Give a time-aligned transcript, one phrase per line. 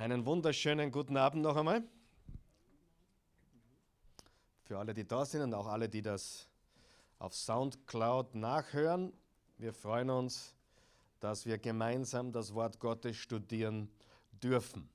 [0.00, 1.84] Einen wunderschönen guten Abend noch einmal.
[4.62, 6.48] Für alle, die da sind und auch alle, die das
[7.18, 9.12] auf Soundcloud nachhören.
[9.58, 10.54] Wir freuen uns,
[11.20, 13.90] dass wir gemeinsam das Wort Gottes studieren
[14.42, 14.88] dürfen.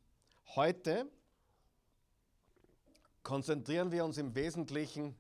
[0.56, 1.08] Heute
[3.22, 5.16] konzentrieren wir uns im Wesentlichen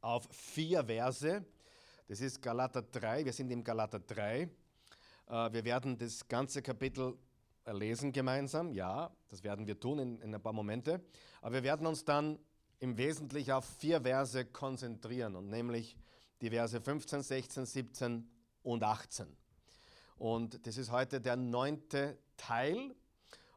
[0.00, 1.44] auf vier Verse.
[2.08, 4.40] Das ist Galater 3, wir sind im Galater 3.
[4.40, 4.48] Äh,
[5.28, 7.16] wir werden das ganze Kapitel
[7.72, 11.00] lesen gemeinsam, ja, das werden wir tun in, in ein paar Momente.
[11.40, 12.38] Aber wir werden uns dann
[12.80, 15.96] im Wesentlichen auf vier Verse konzentrieren, und nämlich
[16.40, 18.30] die Verse 15, 16, 17
[18.62, 19.26] und 18.
[20.16, 22.94] Und das ist heute der neunte Teil.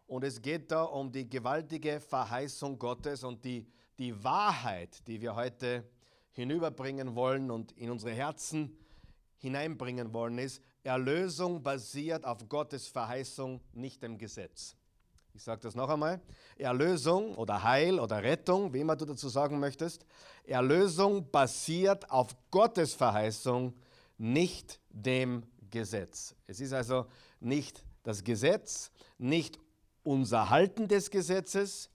[0.08, 3.66] Und es geht da um die gewaltige Verheißung Gottes und die,
[3.98, 5.90] die Wahrheit, die wir heute
[6.32, 8.78] hinüberbringen wollen und in unsere Herzen
[9.38, 14.76] hineinbringen wollen, ist, Erlösung basiert auf Gottes Verheißung, nicht dem Gesetz.
[15.34, 16.20] Ich sage das noch einmal.
[16.58, 20.06] Erlösung oder Heil oder Rettung, wie immer du dazu sagen möchtest,
[20.44, 23.74] Erlösung basiert auf Gottes Verheißung,
[24.18, 26.36] nicht dem Gesetz.
[26.48, 27.06] Es ist also
[27.40, 29.60] nicht das Gesetz, nicht
[30.04, 31.90] unser Halten des Gesetzes,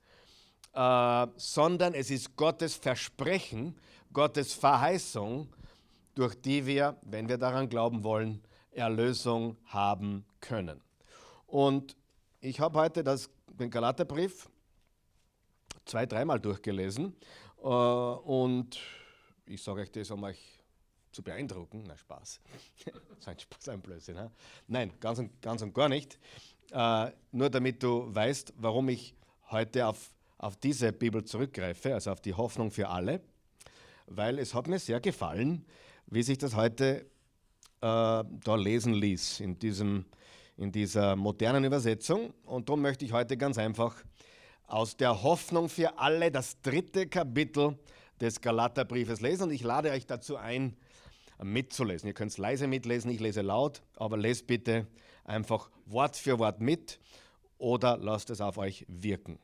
[0.72, 3.76] äh, sondern es ist Gottes Versprechen,
[4.12, 5.48] Gottes Verheißung,
[6.14, 8.40] durch die wir, wenn wir daran glauben wollen,
[8.76, 10.80] Erlösung haben können.
[11.46, 11.96] Und
[12.40, 14.48] ich habe heute das, den Galaterbrief
[15.84, 17.16] zwei, dreimal durchgelesen
[17.62, 18.78] äh, und
[19.46, 20.38] ich sage euch das, um euch
[21.12, 21.84] zu beeindrucken.
[21.86, 22.40] Na, Spaß.
[23.20, 24.16] so ein Spaß, ein Blödsinn.
[24.16, 24.30] Ne?
[24.66, 26.18] Nein, ganz und, ganz und gar nicht.
[26.72, 29.14] Äh, nur damit du weißt, warum ich
[29.50, 33.20] heute auf, auf diese Bibel zurückgreife, also auf die Hoffnung für alle,
[34.06, 35.64] weil es hat mir sehr gefallen,
[36.06, 37.06] wie sich das heute
[37.80, 40.06] da lesen ließ in, diesem,
[40.56, 42.32] in dieser modernen Übersetzung.
[42.44, 43.94] Und darum möchte ich heute ganz einfach
[44.66, 47.78] aus der Hoffnung für alle das dritte Kapitel
[48.20, 49.44] des Galaterbriefes lesen.
[49.44, 50.76] Und ich lade euch dazu ein,
[51.42, 52.08] mitzulesen.
[52.08, 54.86] Ihr könnt es leise mitlesen, ich lese laut, aber lest bitte
[55.24, 56.98] einfach Wort für Wort mit
[57.58, 59.38] oder lasst es auf euch wirken.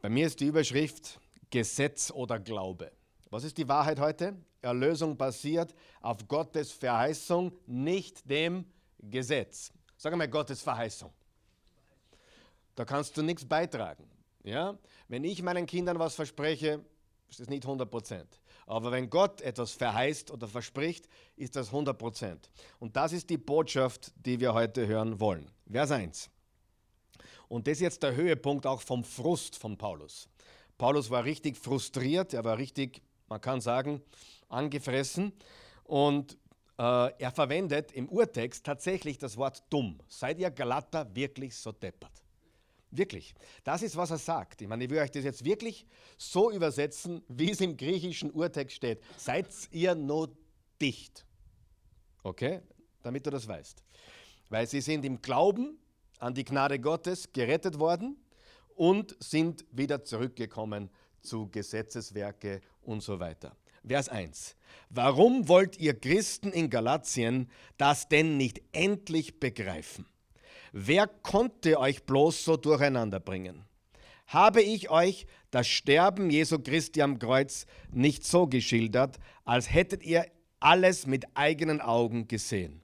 [0.00, 1.20] Bei mir ist die Überschrift
[1.50, 2.92] Gesetz oder Glaube.
[3.30, 4.36] Was ist die Wahrheit heute?
[4.62, 8.64] Erlösung basiert auf Gottes Verheißung, nicht dem
[8.98, 9.72] Gesetz.
[9.96, 11.12] Sag mal Gottes Verheißung.
[12.74, 14.08] Da kannst du nichts beitragen.
[14.42, 14.78] Ja?
[15.08, 16.84] Wenn ich meinen Kindern was verspreche,
[17.28, 18.40] ist das nicht 100 Prozent.
[18.66, 22.50] Aber wenn Gott etwas verheißt oder verspricht, ist das 100 Prozent.
[22.78, 25.50] Und das ist die Botschaft, die wir heute hören wollen.
[25.70, 26.30] Vers 1.
[27.48, 30.28] Und das ist jetzt der Höhepunkt auch vom Frust von Paulus.
[30.78, 34.00] Paulus war richtig frustriert, er war richtig, man kann sagen,
[34.50, 35.32] angefressen.
[35.84, 36.36] Und
[36.78, 39.98] äh, er verwendet im Urtext tatsächlich das Wort dumm.
[40.08, 42.22] Seid ihr Galater wirklich so deppert?
[42.90, 43.34] Wirklich.
[43.62, 44.62] Das ist, was er sagt.
[44.62, 45.86] Ich meine, ich will euch das jetzt wirklich
[46.18, 49.02] so übersetzen, wie es im griechischen Urtext steht.
[49.16, 50.30] Seid ihr nur
[50.80, 51.24] dicht.
[52.22, 52.60] Okay?
[53.02, 53.82] Damit du das weißt.
[54.48, 55.78] Weil sie sind im Glauben
[56.18, 58.16] an die Gnade Gottes gerettet worden
[58.74, 60.90] und sind wieder zurückgekommen
[61.20, 63.56] zu Gesetzeswerke und so weiter.
[63.86, 64.56] Vers 1.
[64.90, 70.06] Warum wollt ihr Christen in Galatien das denn nicht endlich begreifen?
[70.72, 73.64] Wer konnte euch bloß so durcheinander bringen?
[74.26, 80.26] Habe ich euch das Sterben Jesu Christi am Kreuz nicht so geschildert, als hättet ihr
[80.60, 82.82] alles mit eigenen Augen gesehen?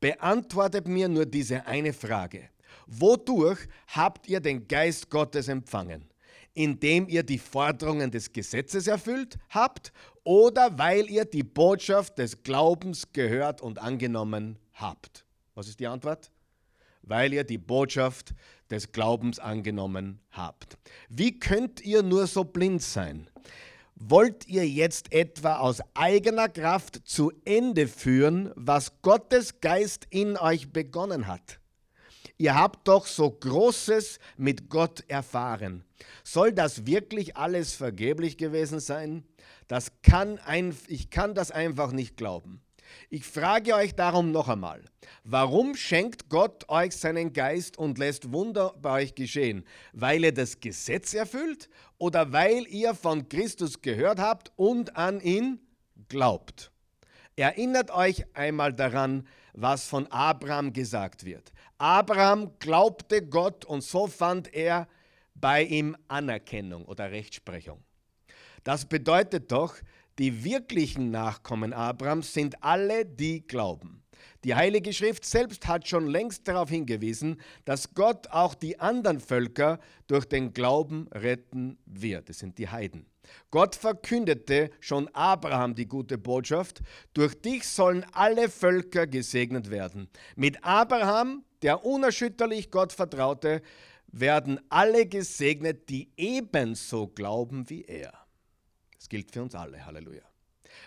[0.00, 2.48] Beantwortet mir nur diese eine Frage.
[2.86, 3.58] Wodurch
[3.88, 6.08] habt ihr den Geist Gottes empfangen?
[6.54, 9.92] Indem ihr die Forderungen des Gesetzes erfüllt habt
[10.26, 15.24] oder weil ihr die Botschaft des Glaubens gehört und angenommen habt?
[15.54, 16.32] Was ist die Antwort?
[17.02, 18.34] Weil ihr die Botschaft
[18.68, 20.78] des Glaubens angenommen habt.
[21.08, 23.30] Wie könnt ihr nur so blind sein?
[23.94, 30.72] Wollt ihr jetzt etwa aus eigener Kraft zu Ende führen, was Gottes Geist in euch
[30.72, 31.60] begonnen hat?
[32.36, 35.84] Ihr habt doch so Großes mit Gott erfahren.
[36.24, 39.24] Soll das wirklich alles vergeblich gewesen sein?
[39.68, 42.60] Das kann ein, ich kann das einfach nicht glauben.
[43.10, 44.82] Ich frage euch darum noch einmal,
[45.24, 49.64] warum schenkt Gott euch seinen Geist und lässt Wunder bei euch geschehen?
[49.92, 55.60] Weil ihr das Gesetz erfüllt oder weil ihr von Christus gehört habt und an ihn
[56.08, 56.70] glaubt?
[57.36, 61.52] Erinnert euch einmal daran, was von Abraham gesagt wird.
[61.78, 64.88] Abraham glaubte Gott und so fand er
[65.34, 67.82] bei ihm Anerkennung oder Rechtsprechung.
[68.66, 69.76] Das bedeutet doch,
[70.18, 74.02] die wirklichen Nachkommen Abrahams sind alle, die glauben.
[74.42, 79.78] Die Heilige Schrift selbst hat schon längst darauf hingewiesen, dass Gott auch die anderen Völker
[80.08, 82.28] durch den Glauben retten wird.
[82.28, 83.06] Das sind die Heiden.
[83.52, 86.82] Gott verkündete schon Abraham die gute Botschaft,
[87.14, 90.08] durch dich sollen alle Völker gesegnet werden.
[90.34, 93.62] Mit Abraham, der unerschütterlich Gott vertraute,
[94.08, 98.25] werden alle gesegnet, die ebenso glauben wie er.
[98.98, 99.84] Das gilt für uns alle.
[99.84, 100.22] Halleluja.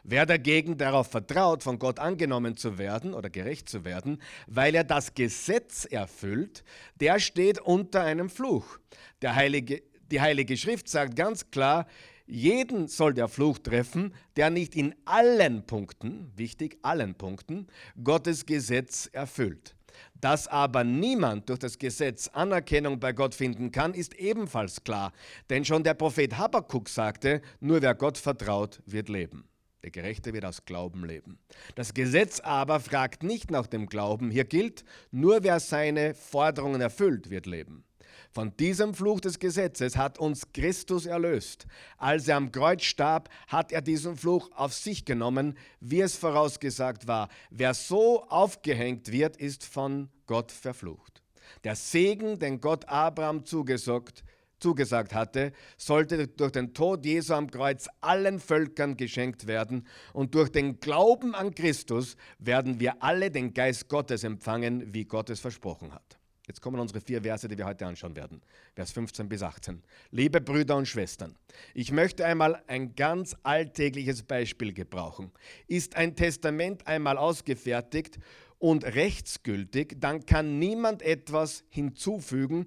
[0.03, 4.83] Wer dagegen darauf vertraut, von Gott angenommen zu werden oder gerecht zu werden, weil er
[4.83, 6.63] das Gesetz erfüllt,
[7.00, 8.79] der steht unter einem Fluch.
[9.23, 11.88] Heilige, die Heilige Schrift sagt ganz klar,
[12.25, 17.67] jeden soll der Fluch treffen, der nicht in allen Punkten, wichtig, allen Punkten,
[18.03, 19.75] Gottes Gesetz erfüllt.
[20.19, 25.13] Dass aber niemand durch das Gesetz Anerkennung bei Gott finden kann, ist ebenfalls klar.
[25.50, 29.50] Denn schon der Prophet Habakkuk sagte, nur wer Gott vertraut, wird leben.
[29.84, 31.40] Der Gerechte wird aus Glauben leben.
[31.75, 34.30] Das Gesetz aber fragt nicht nach dem Glauben.
[34.30, 37.86] Hier gilt, nur wer seine Forderungen erfüllt, wird leben.
[38.31, 41.65] Von diesem Fluch des Gesetzes hat uns Christus erlöst.
[41.97, 47.07] Als er am Kreuz starb, hat er diesen Fluch auf sich genommen, wie es vorausgesagt
[47.07, 47.29] war.
[47.49, 51.23] Wer so aufgehängt wird, ist von Gott verflucht.
[51.63, 54.23] Der Segen, den Gott Abraham zugesagt,
[54.59, 60.51] zugesagt hatte, sollte durch den Tod Jesu am Kreuz allen Völkern geschenkt werden und durch
[60.51, 65.93] den Glauben an Christus werden wir alle den Geist Gottes empfangen, wie Gott es versprochen
[65.93, 66.19] hat.
[66.50, 68.42] Jetzt kommen unsere vier Verse, die wir heute anschauen werden.
[68.74, 69.84] Vers 15 bis 18.
[70.10, 71.36] Liebe Brüder und Schwestern,
[71.75, 75.31] ich möchte einmal ein ganz alltägliches Beispiel gebrauchen.
[75.68, 78.18] Ist ein Testament einmal ausgefertigt
[78.57, 82.66] und rechtsgültig, dann kann niemand etwas hinzufügen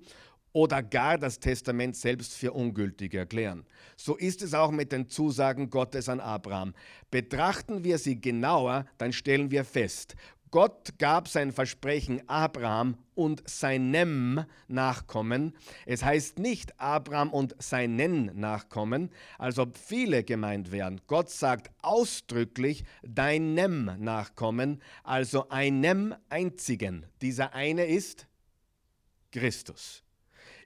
[0.52, 3.66] oder gar das Testament selbst für ungültig erklären.
[3.96, 6.72] So ist es auch mit den Zusagen Gottes an Abraham.
[7.10, 10.14] Betrachten wir sie genauer, dann stellen wir fest,
[10.52, 15.56] Gott gab sein Versprechen Abraham und seinem Nachkommen.
[15.86, 21.00] Es heißt nicht Abraham und seinen Nachkommen, als ob viele gemeint wären.
[21.06, 27.06] Gott sagt ausdrücklich deinem Nachkommen, also einem einzigen.
[27.22, 28.26] Dieser eine ist
[29.30, 30.02] Christus.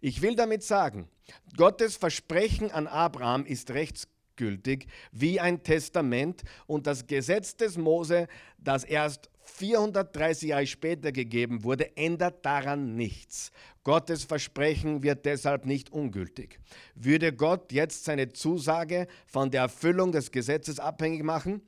[0.00, 1.08] Ich will damit sagen,
[1.56, 8.26] Gottes Versprechen an Abraham ist rechtsgültig wie ein Testament und das Gesetz des Mose,
[8.58, 13.50] das erst 430 Jahre später gegeben wurde, ändert daran nichts.
[13.84, 16.58] Gottes Versprechen wird deshalb nicht ungültig.
[16.94, 21.62] Würde Gott jetzt seine Zusage von der Erfüllung des Gesetzes abhängig machen?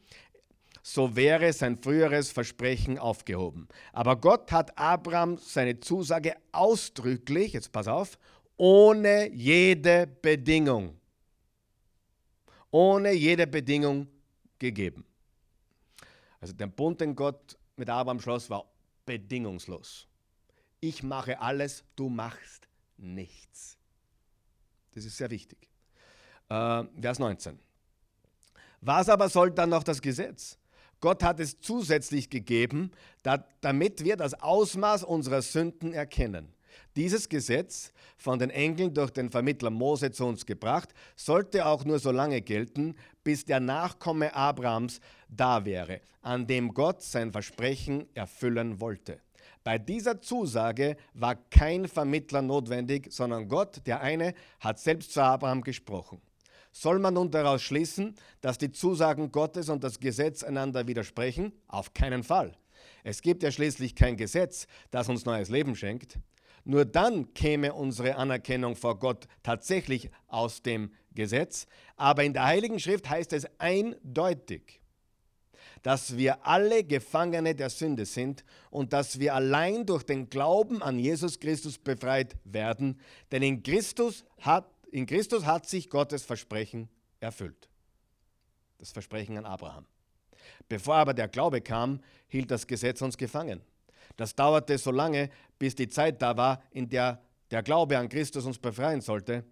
[0.83, 3.69] so wäre sein früheres Versprechen aufgehoben.
[3.93, 8.19] Aber Gott hat Abraham seine Zusage ausdrücklich, jetzt pass auf,
[8.57, 10.99] ohne jede Bedingung,
[12.71, 14.09] ohne jede Bedingung
[14.59, 15.05] gegeben.
[16.41, 18.65] Also den Gott mit Abraham schloss, war
[19.07, 20.07] bedingungslos.
[20.81, 23.79] Ich mache alles, du machst nichts.
[24.95, 25.69] Das ist sehr wichtig.
[26.49, 27.59] Äh, Vers 19.
[28.81, 30.59] Was aber soll dann noch das Gesetz?
[31.01, 32.91] Gott hat es zusätzlich gegeben,
[33.61, 36.53] damit wir das Ausmaß unserer Sünden erkennen.
[36.99, 42.01] Dieses Gesetz, von den Engeln durch den Vermittler Mose zu uns gebracht, sollte auch nur
[42.01, 48.81] so lange gelten, bis der Nachkomme Abrahams da wäre, an dem Gott sein Versprechen erfüllen
[48.81, 49.21] wollte.
[49.63, 55.63] Bei dieser Zusage war kein Vermittler notwendig, sondern Gott, der eine, hat selbst zu Abraham
[55.63, 56.21] gesprochen.
[56.73, 61.53] Soll man nun daraus schließen, dass die Zusagen Gottes und das Gesetz einander widersprechen?
[61.69, 62.57] Auf keinen Fall.
[63.05, 66.19] Es gibt ja schließlich kein Gesetz, das uns neues Leben schenkt.
[66.69, 71.67] Nur dann käme unsere Anerkennung vor Gott tatsächlich aus dem Gesetz.
[71.97, 74.83] Aber in der Heiligen Schrift heißt es eindeutig,
[75.83, 80.99] dass wir alle Gefangene der Sünde sind und dass wir allein durch den Glauben an
[80.99, 83.01] Jesus Christus befreit werden.
[83.33, 87.71] Denn in Christus hat in Christus hat sich Gottes Versprechen erfüllt.
[88.77, 89.87] Das Versprechen an Abraham.
[90.69, 93.63] Bevor aber der Glaube kam, hielt das Gesetz uns gefangen.
[94.19, 98.45] Das dauerte so lange, bis die Zeit da war, in der der Glaube an Christus
[98.45, 99.45] uns befreien sollte.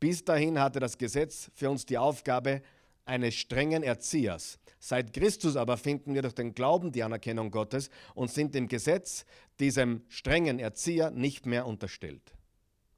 [0.00, 2.62] Bis dahin hatte das Gesetz für uns die Aufgabe
[3.04, 4.58] eines strengen Erziehers.
[4.78, 9.24] Seit Christus aber finden wir durch den Glauben die Anerkennung Gottes und sind dem Gesetz,
[9.60, 12.34] diesem strengen Erzieher, nicht mehr unterstellt.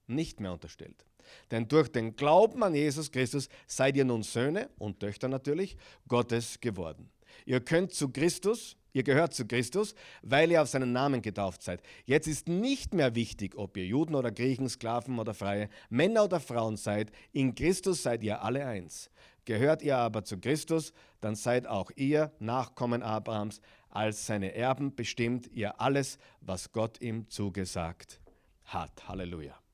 [0.06, 1.04] Nicht mehr unterstellt.
[1.50, 5.76] Denn durch den Glauben an Jesus Christus seid ihr nun Söhne und Töchter natürlich
[6.08, 7.10] Gottes geworden.
[7.44, 11.82] Ihr könnt zu Christus, ihr gehört zu Christus, weil ihr auf seinen Namen getauft seid.
[12.06, 16.40] Jetzt ist nicht mehr wichtig, ob ihr Juden oder Griechen, Sklaven oder Freie, Männer oder
[16.40, 17.12] Frauen seid.
[17.32, 19.10] In Christus seid ihr alle eins.
[19.44, 23.60] Gehört ihr aber zu Christus, dann seid auch ihr Nachkommen Abrahams,
[23.90, 28.20] als seine Erben bestimmt ihr alles, was Gott ihm zugesagt
[28.64, 29.08] hat.
[29.08, 29.65] Halleluja.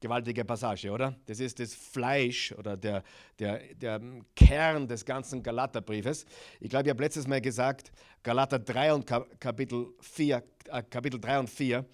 [0.00, 1.14] Gewaltige Passage, oder?
[1.26, 3.02] Das ist das Fleisch oder der,
[3.38, 4.00] der, der
[4.34, 6.24] Kern des ganzen Galaterbriefes.
[6.58, 7.92] Ich glaube, ich habe letztes Mal gesagt,
[8.22, 9.06] Galater 3 und
[9.38, 11.84] Kapitel, 4, äh, Kapitel 3 und 4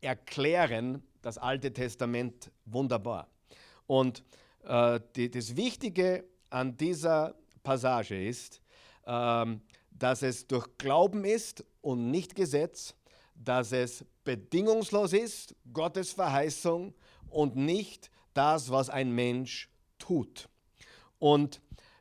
[0.00, 3.28] erklären das Alte Testament wunderbar.
[3.86, 4.24] Und
[4.64, 8.60] äh, die, das Wichtige an dieser Passage ist,
[9.06, 12.94] ähm, dass es durch Glauben ist und nicht Gesetz,
[13.36, 16.94] dass es bedingungslos ist, Gottes Verheißung
[17.32, 20.48] und nicht das, was ein Mensch tut.
[21.18, 21.60] Und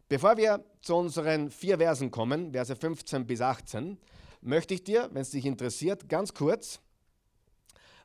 [0.10, 3.98] bevor wir zu unseren vier Versen kommen, Verse 15 bis 18,
[4.42, 6.80] möchte ich dir, wenn es dich interessiert, ganz kurz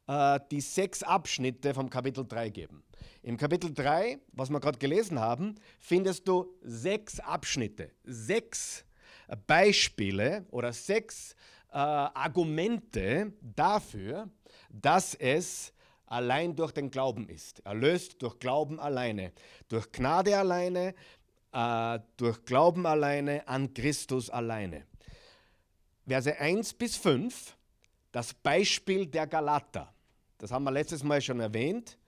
[0.07, 2.85] äh, die sechs Abschnitte vom Kapitel 3 geben.
[3.23, 8.85] Im Kapitel 3, was wir gerade gelesen haben, findest du sechs Abschnitte, sechs
[9.47, 11.35] Beispiele oder sechs
[11.73, 14.31] äh, Argumente dafür,
[14.71, 15.73] dass es
[16.07, 17.61] allein durch den Glauben ist.
[17.61, 19.33] Erlöst durch Glauben alleine,
[19.69, 20.95] durch Gnade alleine,
[21.53, 24.85] äh, durch Glauben alleine, an Christus alleine.
[26.07, 27.57] Verse 1 bis 5,
[28.13, 29.93] das Beispiel der Galater.
[30.39, 31.99] Das haben wir letztes Mal schon erwähnt.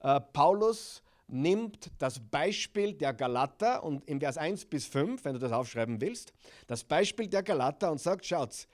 [0.00, 5.38] Äh, Paulus nimmt das Beispiel der Galater und in Vers 1 bis 5, wenn du
[5.38, 6.32] das aufschreiben willst,
[6.66, 8.66] das Beispiel der Galater und sagt, schaut,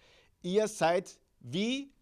[0.43, 1.94] ihr seid wie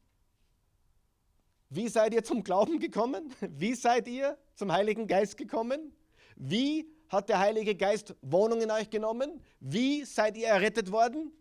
[1.75, 3.33] wie seid ihr zum Glauben gekommen?
[3.41, 5.93] Wie seid ihr zum Heiligen Geist gekommen?
[6.37, 9.41] Wie hat der Heilige Geist Wohnung in euch genommen?
[9.59, 11.33] Wie seid ihr errettet worden?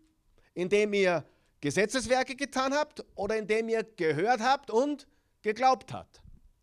[0.54, 1.24] Indem ihr
[1.60, 5.06] Gesetzeswerke getan habt oder indem ihr gehört habt und
[5.42, 6.22] geglaubt habt?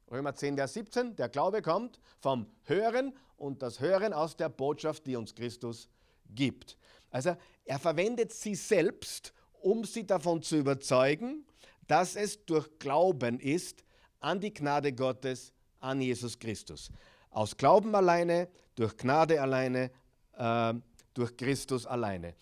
[0.09, 5.05] Römer 10, Vers 17, der Glaube kommt vom Hören und das Hören aus der Botschaft,
[5.05, 5.89] die uns Christus
[6.33, 6.75] gibt.
[7.11, 7.35] Also
[7.65, 11.45] er verwendet sie selbst, um sie davon zu überzeugen,
[11.89, 13.83] dass es durch Glauben ist
[14.19, 16.91] an die Gnade Gottes, an Jesus Christus.
[17.31, 19.91] Aus Glauben alleine, durch Gnade alleine,
[20.37, 20.73] äh,
[21.15, 22.35] durch Christus alleine.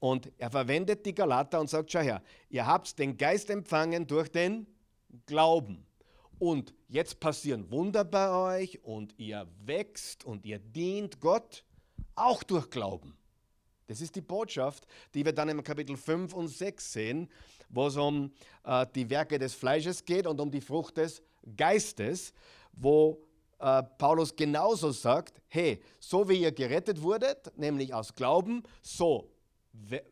[0.00, 4.28] Und er verwendet die Galater und sagt, schau her, ihr habt den Geist empfangen durch
[4.28, 4.66] den
[5.24, 5.86] Glauben.
[6.40, 11.64] Und jetzt passieren Wunder bei euch und ihr wächst und ihr dient Gott
[12.16, 13.16] auch durch Glauben.
[13.86, 17.28] Das ist die Botschaft, die wir dann im Kapitel 5 und 6 sehen,
[17.70, 18.30] wo es um
[18.64, 21.22] äh, die Werke des Fleisches geht und um die Frucht des
[21.56, 22.32] Geistes,
[22.72, 23.18] wo
[23.58, 29.30] äh, Paulus genauso sagt, hey, so wie ihr gerettet wurdet, nämlich aus Glauben, so,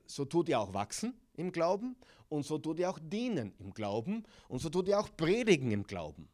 [0.07, 1.97] so tut ihr auch wachsen im Glauben
[2.29, 5.85] und so tut ihr auch dienen im Glauben und so tut ihr auch predigen im
[5.85, 6.29] Glauben.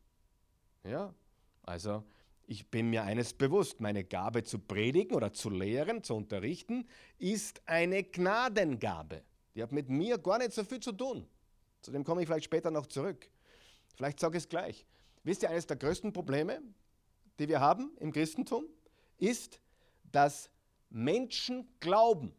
[0.84, 1.14] Ja,
[1.62, 2.04] also
[2.46, 6.86] ich bin mir eines bewusst, meine Gabe zu predigen oder zu lehren, zu unterrichten,
[7.18, 9.22] ist eine Gnadengabe.
[9.54, 11.26] Die hat mit mir gar nicht so viel zu tun.
[11.82, 13.28] Zu dem komme ich vielleicht später noch zurück.
[13.94, 14.86] Vielleicht sage ich es gleich.
[15.22, 16.60] Wisst ihr, eines der größten Probleme,
[17.38, 18.64] die wir haben im Christentum,
[19.18, 19.60] ist,
[20.10, 20.50] dass
[20.90, 22.34] Menschen glauben,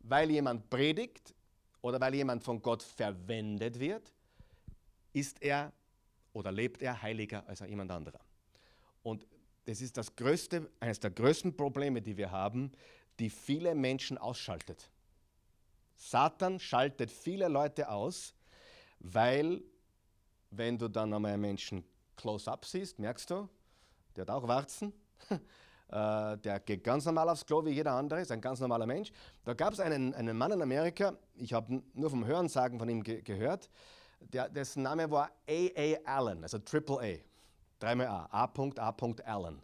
[0.00, 1.34] weil jemand predigt
[1.82, 4.12] oder weil jemand von Gott verwendet wird,
[5.12, 5.72] ist er
[6.32, 8.20] oder lebt er heiliger als jemand anderer.
[9.02, 9.26] Und
[9.64, 12.72] das ist das größte, eines der größten Probleme, die wir haben,
[13.18, 14.90] die viele Menschen ausschaltet.
[16.00, 18.34] Satan schaltet viele Leute aus,
[19.00, 19.62] weil,
[20.50, 21.84] wenn du dann einmal einen Menschen
[22.16, 23.48] close-up siehst, merkst du,
[24.16, 24.94] der hat auch Warzen,
[25.30, 29.12] äh, der geht ganz normal aufs Klo wie jeder andere, ist ein ganz normaler Mensch.
[29.44, 33.02] Da gab es einen, einen Mann in Amerika, ich habe nur vom Hörensagen von ihm
[33.02, 33.68] ge gehört,
[34.20, 35.96] der, dessen Name war A.A.
[36.04, 37.18] Allen, also Triple A,
[37.78, 38.94] dreimal A, A.A.
[39.26, 39.62] Allen.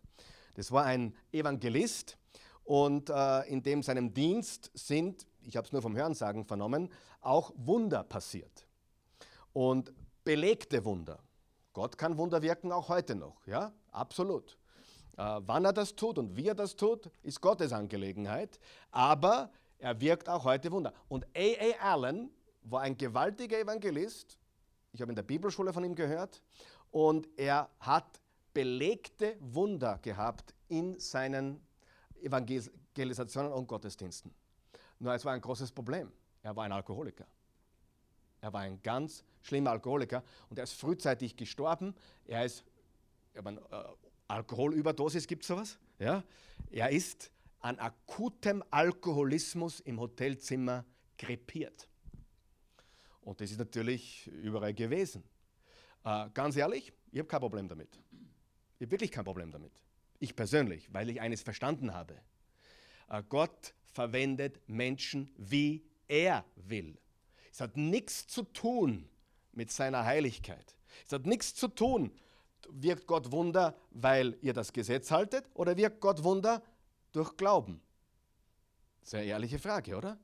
[0.54, 2.18] Das war ein Evangelist
[2.64, 7.52] und äh, in dem seinem Dienst sind ich habe es nur vom Hörensagen vernommen, auch
[7.56, 8.66] Wunder passiert.
[9.52, 9.92] Und
[10.24, 11.20] belegte Wunder.
[11.72, 14.58] Gott kann Wunder wirken, auch heute noch, ja, absolut.
[15.16, 18.58] Äh, wann er das tut und wie er das tut, ist Gottes Angelegenheit,
[18.90, 20.92] aber er wirkt auch heute Wunder.
[21.08, 21.92] Und A.A.
[21.92, 22.30] Allen
[22.62, 24.38] war ein gewaltiger Evangelist,
[24.92, 26.42] ich habe in der Bibelschule von ihm gehört,
[26.90, 28.20] und er hat
[28.52, 31.60] belegte Wunder gehabt in seinen
[32.22, 34.34] Evangelisationen und Gottesdiensten.
[34.98, 36.10] Nur es war ein großes Problem.
[36.42, 37.26] Er war ein Alkoholiker.
[38.40, 41.94] Er war ein ganz schlimmer Alkoholiker und er ist frühzeitig gestorben.
[42.26, 42.64] Er ist,
[43.42, 43.84] meine, äh,
[44.28, 45.78] Alkoholüberdosis, gibt es sowas?
[45.98, 46.22] Ja?
[46.70, 50.84] Er ist an akutem Alkoholismus im Hotelzimmer
[51.16, 51.88] krepiert.
[53.22, 55.24] Und das ist natürlich überall gewesen.
[56.04, 58.00] Äh, ganz ehrlich, ich habe kein Problem damit.
[58.78, 59.72] Ich habe wirklich kein Problem damit.
[60.18, 62.20] Ich persönlich, weil ich eines verstanden habe.
[63.08, 66.98] Äh, Gott verwendet Menschen, wie er will.
[67.50, 69.08] Es hat nichts zu tun
[69.52, 70.76] mit seiner Heiligkeit.
[71.06, 72.12] Es hat nichts zu tun,
[72.68, 76.62] wirkt Gott Wunder, weil ihr das Gesetz haltet, oder wirkt Gott Wunder
[77.12, 77.80] durch Glauben?
[79.02, 80.18] Sehr ehrliche Frage, oder?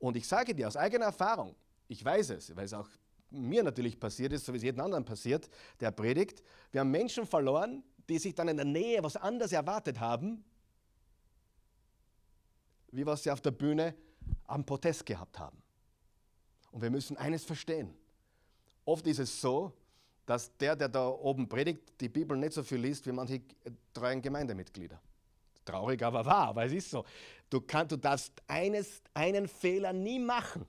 [0.00, 1.54] Und ich sage dir aus eigener Erfahrung,
[1.86, 2.88] ich weiß es, weil es auch
[3.30, 5.48] mir natürlich passiert ist, so wie es jedem anderen passiert,
[5.78, 6.42] der predigt.
[6.72, 10.44] Wir haben Menschen verloren, die sich dann in der Nähe was anderes erwartet haben,
[12.92, 13.94] wie was sie auf der Bühne
[14.46, 15.60] am Protest gehabt haben.
[16.70, 17.92] Und wir müssen eines verstehen.
[18.84, 19.72] Oft ist es so,
[20.26, 23.42] dass der, der da oben predigt, die Bibel nicht so viel liest wie manche
[23.92, 25.00] treuen Gemeindemitglieder.
[25.64, 27.04] Traurig, aber wahr, aber es ist so.
[27.50, 30.66] Du, kann, du darfst eines, einen Fehler nie machen,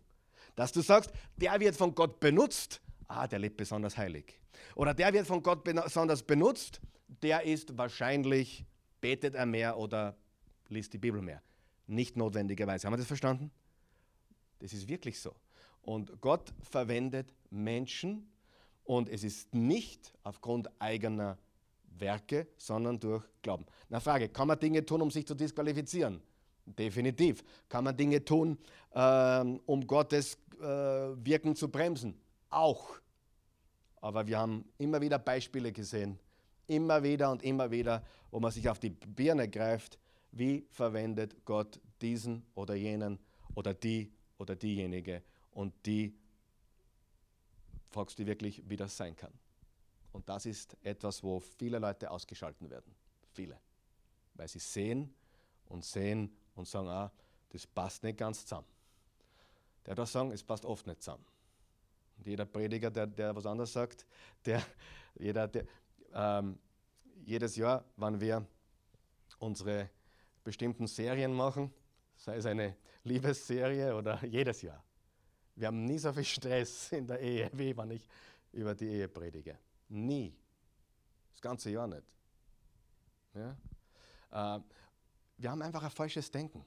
[0.55, 4.39] dass du sagst, der wird von Gott benutzt, ah, der lebt besonders heilig.
[4.75, 8.65] Oder der wird von Gott besonders benutzt, der ist wahrscheinlich,
[9.01, 10.15] betet er mehr oder
[10.69, 11.41] liest die Bibel mehr.
[11.87, 12.87] Nicht notwendigerweise.
[12.87, 13.51] Haben wir das verstanden?
[14.59, 15.35] Das ist wirklich so.
[15.81, 18.31] Und Gott verwendet Menschen
[18.85, 21.37] und es ist nicht aufgrund eigener
[21.99, 23.65] Werke, sondern durch Glauben.
[23.89, 26.21] Na Frage, kann man Dinge tun, um sich zu disqualifizieren?
[26.65, 27.43] Definitiv.
[27.67, 28.57] Kann man Dinge tun,
[28.93, 32.17] ähm, um Gottes äh, Wirken zu bremsen?
[32.49, 32.95] Auch.
[33.99, 36.19] Aber wir haben immer wieder Beispiele gesehen,
[36.67, 39.99] immer wieder und immer wieder, wo man sich auf die Birne greift,
[40.33, 43.19] wie verwendet Gott diesen oder jenen
[43.55, 45.21] oder die oder diejenige
[45.51, 46.17] und die
[47.89, 49.31] fragst du wirklich, wie das sein kann.
[50.11, 52.93] Und das ist etwas, wo viele Leute ausgeschalten werden.
[53.31, 53.59] Viele.
[54.33, 55.13] Weil sie sehen
[55.69, 57.11] und sehen und sagen, ah,
[57.49, 58.67] das passt nicht ganz zusammen.
[59.85, 61.25] Der da sagen, es passt oft nicht zusammen.
[62.17, 64.05] Und jeder Prediger, der, der was anderes sagt,
[64.45, 64.63] der,
[65.15, 65.65] jeder, der,
[66.13, 66.57] ähm,
[67.25, 68.45] jedes Jahr, wenn wir
[69.39, 69.89] unsere
[70.43, 71.73] bestimmten Serien machen,
[72.17, 74.83] sei es eine Liebesserie oder jedes Jahr,
[75.55, 78.07] wir haben nie so viel Stress in der Ehe, wie wenn ich
[78.51, 79.57] über die Ehe predige.
[79.89, 80.35] Nie.
[81.31, 82.07] Das ganze Jahr nicht.
[83.33, 83.57] Ja?
[84.31, 84.61] Äh,
[85.37, 86.65] wir haben einfach ein falsches Denken.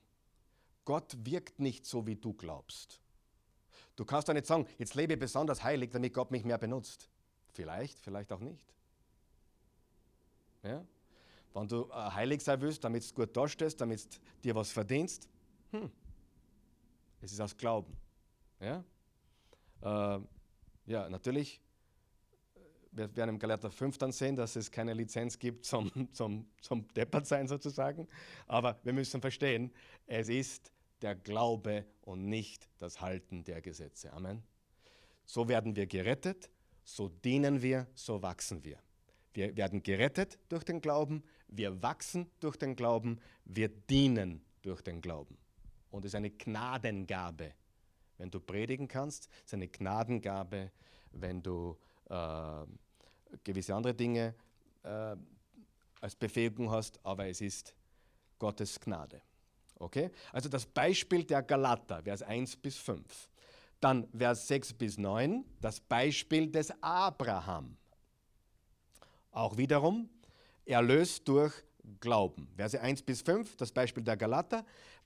[0.84, 3.00] Gott wirkt nicht so, wie du glaubst.
[3.96, 7.08] Du kannst doch nicht sagen, jetzt lebe ich besonders heilig, damit Gott mich mehr benutzt.
[7.52, 8.72] Vielleicht, vielleicht auch nicht.
[10.62, 10.84] Ja?
[11.56, 15.26] Wenn du äh, heilig sein willst, damit du gut dastehst, damit du dir was verdienst,
[15.70, 15.90] hm.
[17.22, 17.96] es ist aus Glauben.
[18.60, 18.84] Ja,
[19.80, 20.20] äh,
[20.84, 21.62] ja natürlich,
[22.54, 22.60] äh,
[22.92, 26.86] wir werden im Galater 5 dann sehen, dass es keine Lizenz gibt zum, zum, zum
[26.88, 28.06] Deppertsein sozusagen,
[28.46, 29.72] aber wir müssen verstehen,
[30.06, 34.12] es ist der Glaube und nicht das Halten der Gesetze.
[34.12, 34.42] Amen.
[35.24, 36.50] So werden wir gerettet,
[36.84, 38.78] so dienen wir, so wachsen wir.
[39.32, 45.00] Wir werden gerettet durch den Glauben, wir wachsen durch den Glauben, wir dienen durch den
[45.00, 45.36] Glauben.
[45.90, 47.52] Und es ist eine Gnadengabe,
[48.18, 50.70] wenn du predigen kannst, ist eine Gnadengabe,
[51.12, 51.76] wenn du
[52.08, 52.66] äh,
[53.44, 54.34] gewisse andere Dinge
[54.82, 55.16] äh,
[56.00, 57.74] als Befähigung hast, aber es ist
[58.38, 59.20] Gottes Gnade.
[59.78, 60.10] Okay?
[60.32, 63.28] Also das Beispiel der Galater, Vers 1 bis 5.
[63.80, 67.76] Dann Vers 6 bis 9, das Beispiel des Abraham.
[69.30, 70.08] Auch wiederum
[70.66, 71.52] erlöst durch
[72.00, 72.48] Glauben.
[72.56, 74.64] Verse 1 bis 5, das Beispiel der Galater.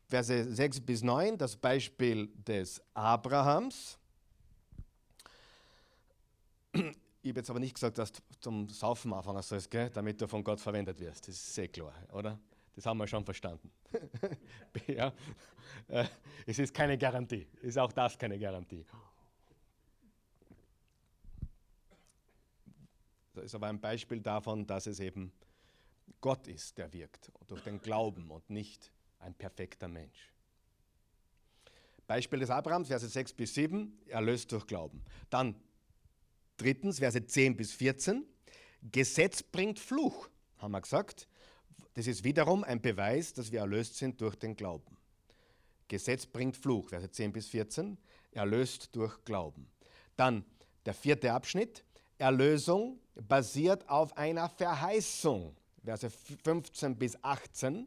[0.09, 3.99] Verse 6 bis 9, das Beispiel des Abrahams.
[7.23, 9.91] Ich habe jetzt aber nicht gesagt, dass du zum Saufen anfangen sollst, gell?
[9.91, 11.29] damit du von Gott verwendet wirst.
[11.29, 12.39] Das ist sehr klar, oder?
[12.75, 13.71] Das haben wir schon verstanden.
[14.87, 15.13] ja.
[15.89, 16.07] Äh,
[16.47, 17.47] es ist keine Garantie.
[17.61, 18.87] Ist auch das keine Garantie.
[23.35, 25.33] Das ist aber ein Beispiel davon, dass es eben
[26.21, 30.33] Gott ist, der wirkt, durch den Glauben und nicht ein perfekter Mensch.
[32.07, 35.05] Beispiel des Abrahams, Verse 6 bis 7, erlöst durch Glauben.
[35.31, 35.55] Dann
[36.57, 38.25] drittens, Verse 10 bis 14,
[38.83, 41.29] Gesetz bringt Fluch, haben wir gesagt.
[41.95, 44.97] Das ist wiederum ein Beweis, dass wir erlöst sind durch den Glauben.
[45.89, 47.99] Gesetz bringt Fluch, Verse 10 bis 14,
[48.33, 49.71] erlöst durch Glauben.
[50.17, 50.45] Dann
[50.87, 51.85] der vierte Abschnitt,
[52.19, 57.87] Erlösung basiert auf einer Verheißung, Verse 15 bis 18.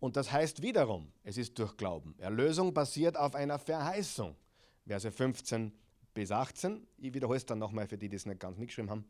[0.00, 2.14] Und das heißt wiederum, es ist durch Glauben.
[2.18, 4.36] Erlösung basiert auf einer Verheißung.
[4.86, 5.72] Verse 15
[6.14, 6.86] bis 18.
[6.98, 9.04] Ich wiederhole es dann nochmal für die, die es nicht ganz mitgeschrieben haben.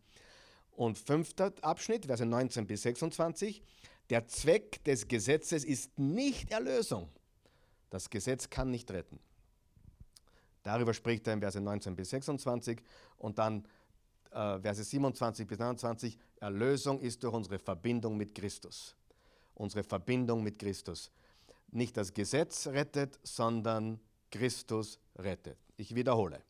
[0.73, 3.63] Und fünfter Abschnitt, Verse 19 bis 26.
[4.11, 7.09] Der Zweck des Gesetzes ist nicht Erlösung.
[7.91, 9.19] Das Gesetz kann nicht retten.
[10.63, 12.81] Darüber spricht er in Verse 19 bis 26
[13.17, 13.67] und dann
[14.31, 16.19] äh, Verse 27 bis 29.
[16.41, 18.95] Erlösung ist durch unsere Verbindung mit Christus.
[19.55, 21.11] unsere Verbindung mit Christus.
[21.73, 23.99] Nicht das Gesetz rettet, sondern
[24.31, 25.59] Christus rettet.
[25.77, 26.41] Ich wiederhole.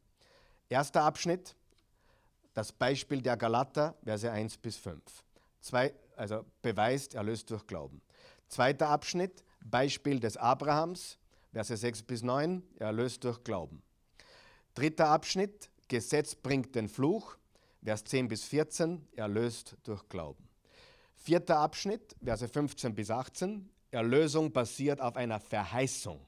[0.69, 1.57] Erster Abschnitt,
[2.53, 5.01] das Beispiel der Galater, Verse 1 bis 5.
[5.61, 8.03] Zwei, also beweist, erlöst durch Glauben.
[8.49, 11.19] Zweiter Abschnitt, Beispiel des Abrahams,
[11.53, 13.83] Verse 6 bis 9, erlöst durch Glauben.
[14.75, 17.38] Dritter Abschnitt, Gesetz bringt den Fluch,
[17.83, 20.49] Vers 10 bis 14, erlöst durch Glauben.
[21.15, 26.21] Vierter Abschnitt, Verse 15 bis 18, Erlösung basiert auf einer Verheißung.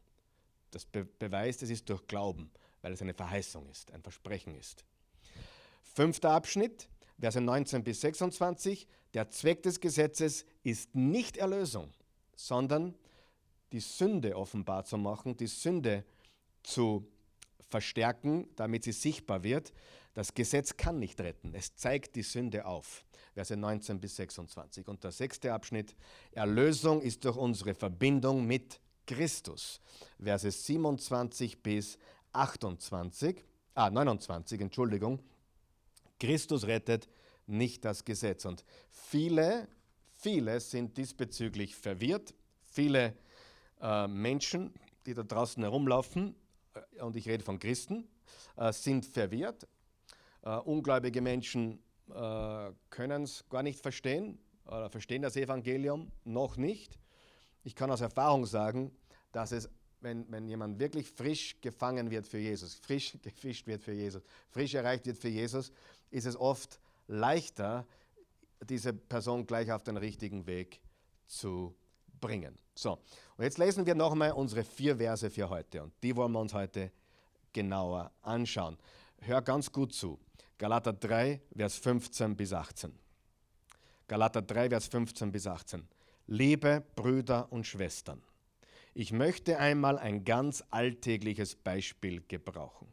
[0.71, 2.51] Das be beweist, es ist durch Glauben,
[2.83, 4.85] weil es eine Verheißung ist, ein Versprechen ist.
[5.83, 11.93] Fünfter Abschnitt, Verse 19 bis 26, der Zweck des Gesetzes ist nicht Erlösung,
[12.35, 12.95] sondern
[13.73, 16.05] die Sünde offenbar zu machen, die Sünde
[16.63, 17.07] zu
[17.69, 19.73] verstärken, damit sie sichtbar wird.
[20.15, 23.05] Das Gesetz kann nicht retten, es zeigt die Sünde auf.
[23.35, 24.89] Verse 19 bis 26.
[24.89, 25.95] Und der sechste Abschnitt,
[26.33, 29.81] Erlösung ist durch unsere Verbindung mit Christus.
[30.19, 31.97] Verse 27 bis
[32.33, 33.45] 28,
[33.75, 35.21] ah 29, Entschuldigung.
[36.19, 37.09] Christus rettet,
[37.47, 38.45] nicht das Gesetz.
[38.45, 39.69] Und viele,
[40.13, 42.35] viele sind diesbezüglich verwirrt.
[42.65, 43.17] Viele
[43.81, 44.73] äh, Menschen,
[45.07, 46.35] die da draußen herumlaufen,
[46.75, 48.09] äh, und ich rede von Christen,
[48.57, 49.67] äh, sind verwirrt.
[50.43, 56.99] Äh, ungläubige Menschen äh, können es gar nicht verstehen oder verstehen das Evangelium noch nicht.
[57.63, 58.91] Ich kann aus Erfahrung sagen,
[59.33, 59.69] dass es,
[60.01, 64.75] wenn, wenn jemand wirklich frisch gefangen wird für Jesus, frisch gefischt wird für Jesus, frisch
[64.75, 65.73] erreicht wird für Jesus,
[66.11, 67.87] ist es oft leichter,
[68.63, 70.81] diese Person gleich auf den richtigen Weg
[71.27, 71.75] zu
[72.21, 72.59] bringen.
[72.75, 72.99] So,
[73.37, 76.55] und jetzt lesen wir nochmal unsere vier Verse für heute und die wollen wir uns
[76.55, 76.91] heute
[77.53, 78.79] genauer anschauen.
[79.23, 80.19] Hör ganz gut zu.
[80.57, 82.91] Galater 3, Vers 15 bis 18.
[84.09, 85.87] Galater 3, Vers 15 bis 18.
[86.27, 88.23] Liebe Brüder und Schwestern,
[88.95, 92.89] ich möchte einmal ein ganz alltägliches Beispiel gebrauchen.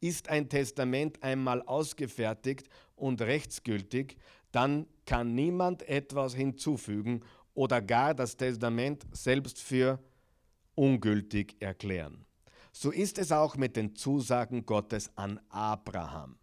[0.00, 4.18] Ist ein Testament einmal ausgefertigt und rechtsgültig,
[4.52, 7.22] dann kann niemand etwas hinzufügen
[7.54, 9.98] oder gar das Testament selbst für
[10.74, 12.25] ungültig erklären.
[12.78, 16.36] So ist es auch mit den Zusagen Gottes an Abraham.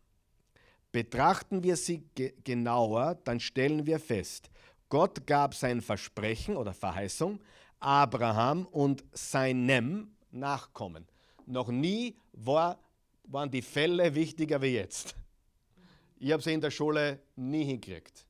[0.92, 4.50] Betrachten wir sie ge genauer, dann stellen wir fest,
[4.90, 7.40] Gott gab sein Versprechen oder Verheißung
[7.80, 11.06] Abraham und seinem Nachkommen.
[11.46, 12.80] Noch nie war,
[13.26, 15.14] waren die Fälle wichtiger wie jetzt.
[16.18, 18.26] Ich habe sie in der Schule nie hingekriegt.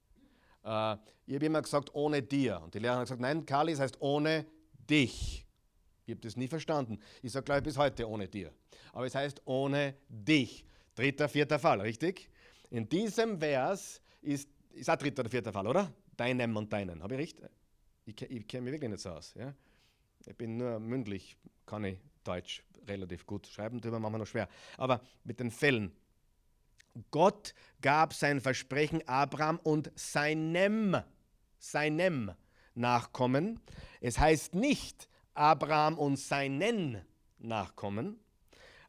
[0.65, 2.59] Äh, ich habe immer gesagt, ohne dir.
[2.61, 4.45] Und die Lehrer haben gesagt, nein, Kali, es heißt ohne
[4.89, 5.42] dich.
[6.05, 6.99] Ich habe das nie verstanden.
[7.21, 8.51] Ich sage, glaube ich, bis heute ohne dir.
[8.91, 10.65] Aber es heißt ohne dich.
[10.95, 12.29] Dritter, vierter Fall, richtig?
[12.69, 15.91] In diesem Vers ist, ist auch dritter oder vierter Fall, oder?
[16.17, 17.01] Deinem und deinen.
[17.01, 17.41] Habe ich recht?
[18.05, 19.33] Ich, ich kenne mich wirklich nicht so aus.
[19.35, 19.53] Ja?
[20.25, 24.49] Ich bin nur mündlich, kann ich Deutsch relativ gut schreiben, darüber machen wir noch schwer.
[24.77, 25.91] Aber mit den Fällen.
[27.11, 30.97] Gott gab sein Versprechen Abraham und seinem,
[31.57, 32.31] seinem
[32.75, 33.59] Nachkommen.
[33.99, 37.01] Es heißt nicht Abraham und seinen
[37.39, 38.19] Nachkommen,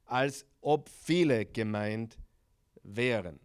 [0.07, 2.18] als ob viele gemeint
[2.83, 3.40] wären.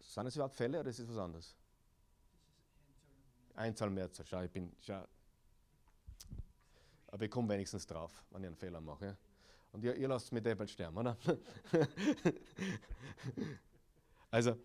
[0.00, 1.56] Sind es überhaupt Fälle oder ist es was anderes?
[3.54, 4.26] Einzahl, Mehrzahl.
[4.26, 5.04] Schau, ich bin, schau.
[7.08, 9.16] Aber ich komme wenigstens drauf, wenn ich einen Fehler mache.
[9.72, 11.16] Und ihr, ihr lasst mich bald sterben, oder?
[14.30, 14.56] also,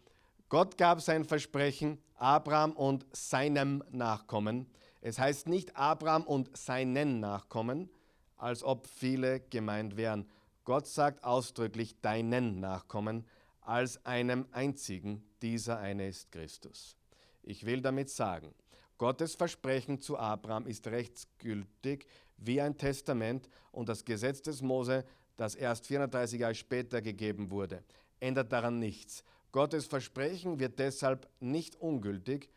[0.49, 4.67] Gott gab sein Versprechen Abraham und seinem Nachkommen.
[5.01, 7.89] Es heißt nicht Abraham und seinen Nachkommen,
[8.37, 10.29] als ob viele gemeint wären.
[10.65, 13.25] Gott sagt ausdrücklich deinen Nachkommen
[13.61, 15.23] als einem einzigen.
[15.41, 16.97] Dieser eine ist Christus.
[17.43, 18.53] Ich will damit sagen,
[18.97, 22.05] Gottes Versprechen zu Abraham ist rechtsgültig
[22.37, 25.05] wie ein Testament und das Gesetz des Mose,
[25.37, 27.83] das erst 430 Jahre später gegeben wurde,
[28.19, 29.23] ändert daran nichts.
[29.51, 32.49] Gottes Versprechen wird deshalb nicht ungültig.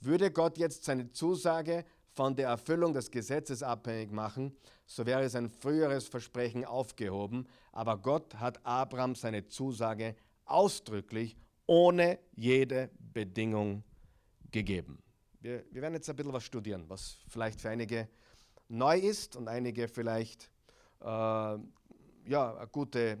[0.00, 5.48] Würde Gott jetzt seine Zusage von der Erfüllung des Gesetzes abhängig machen, so wäre sein
[5.48, 11.36] früheres Versprechen aufgehoben, aber Gott hat Abraham seine Zusage ausdrücklich
[11.66, 13.84] ohne jede Bedingung
[14.50, 15.02] gegeben.
[15.40, 18.08] Wir, wir, werden jetzt ein bisschen was studieren, was vielleicht für einige
[18.68, 20.50] neu ist und einige vielleicht
[21.00, 21.58] äh, ja,
[22.56, 23.18] eine gute,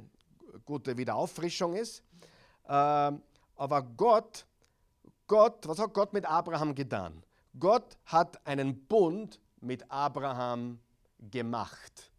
[0.64, 2.02] gute Wiederauffrischung ist.
[2.64, 4.46] Äh, aber Gott,
[5.30, 7.22] Gott, was hat Gott mit Abraham getan?
[7.56, 10.80] Gott hat einen Bund mit Abraham
[11.20, 12.10] gemacht.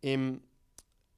[0.00, 0.42] Im,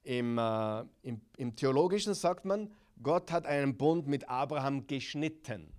[0.03, 2.71] im, äh, im, im Theologischen sagt man,
[3.03, 5.73] Gott hat einen Bund mit Abraham geschnitten.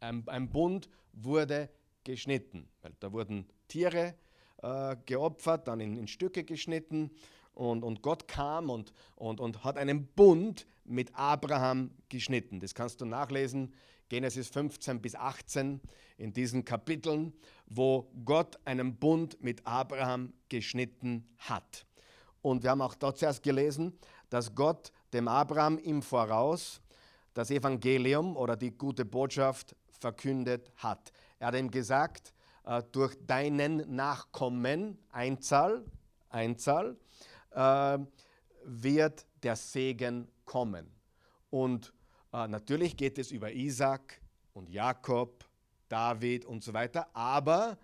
[0.00, 1.70] Ein, ein Bund wurde
[2.04, 2.68] geschnitten.
[2.82, 4.16] Weil da wurden Tiere
[4.62, 7.10] äh, geopfert, dann in, in Stücke geschnitten
[7.58, 12.60] und, und Gott kam und, und, und hat einen Bund mit Abraham geschnitten.
[12.60, 13.74] Das kannst du nachlesen,
[14.08, 15.80] Genesis 15 bis 18
[16.16, 17.34] in diesen Kapiteln,
[17.66, 21.84] wo Gott einen Bund mit Abraham geschnitten hat.
[22.40, 23.98] Und wir haben auch dort zuerst gelesen,
[24.30, 26.80] dass Gott dem Abraham im Voraus
[27.34, 31.12] das Evangelium oder die gute Botschaft verkündet hat.
[31.40, 32.32] Er hat ihm gesagt,
[32.64, 35.84] äh, durch deinen Nachkommen, Einzahl,
[36.30, 36.96] Einzahl,
[37.50, 37.98] äh,
[38.64, 40.90] wird der Segen kommen.
[41.50, 41.92] Und
[42.32, 44.20] äh, natürlich geht es über Isaac
[44.52, 45.44] und Jakob,
[45.88, 47.78] David und so weiter, aber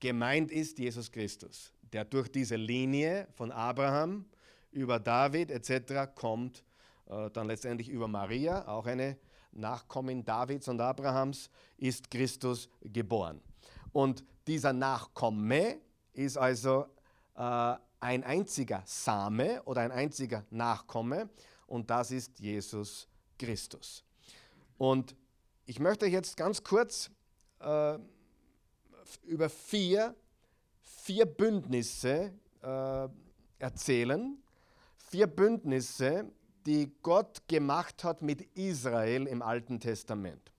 [0.00, 4.26] gemeint ist Jesus Christus, der durch diese Linie von Abraham
[4.72, 6.12] über David etc.
[6.14, 6.64] kommt,
[7.06, 9.16] äh, dann letztendlich über Maria, auch eine
[9.52, 13.40] Nachkommin Davids und Abrahams, ist Christus geboren.
[13.92, 15.78] Und dieser Nachkomme
[16.12, 16.86] ist also
[17.36, 17.74] äh,
[18.04, 21.30] ein einziger Same oder ein einziger Nachkomme
[21.66, 24.04] und das ist Jesus Christus.
[24.76, 25.16] Und
[25.64, 27.10] ich möchte jetzt ganz kurz
[27.60, 27.98] äh,
[29.22, 30.14] über vier,
[30.82, 33.08] vier Bündnisse äh,
[33.58, 34.36] erzählen.
[34.98, 36.30] Vier Bündnisse,
[36.66, 40.52] die Gott gemacht hat mit Israel im Alten Testament.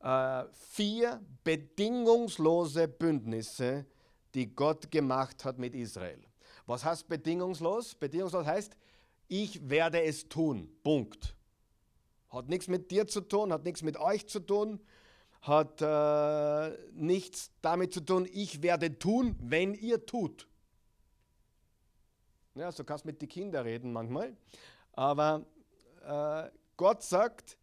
[0.00, 3.86] Äh, vier bedingungslose Bündnisse,
[4.34, 6.25] die Gott gemacht hat mit Israel.
[6.66, 7.94] Was heißt bedingungslos?
[7.94, 8.76] Bedingungslos heißt,
[9.28, 10.68] ich werde es tun.
[10.82, 11.36] Punkt.
[12.28, 14.80] Hat nichts mit dir zu tun, hat nichts mit euch zu tun,
[15.42, 20.48] hat äh, nichts damit zu tun, ich werde tun, wenn ihr tut.
[22.54, 24.36] Ja, so kannst mit den Kindern reden manchmal.
[24.92, 25.46] Aber
[26.04, 27.58] äh, Gott sagt,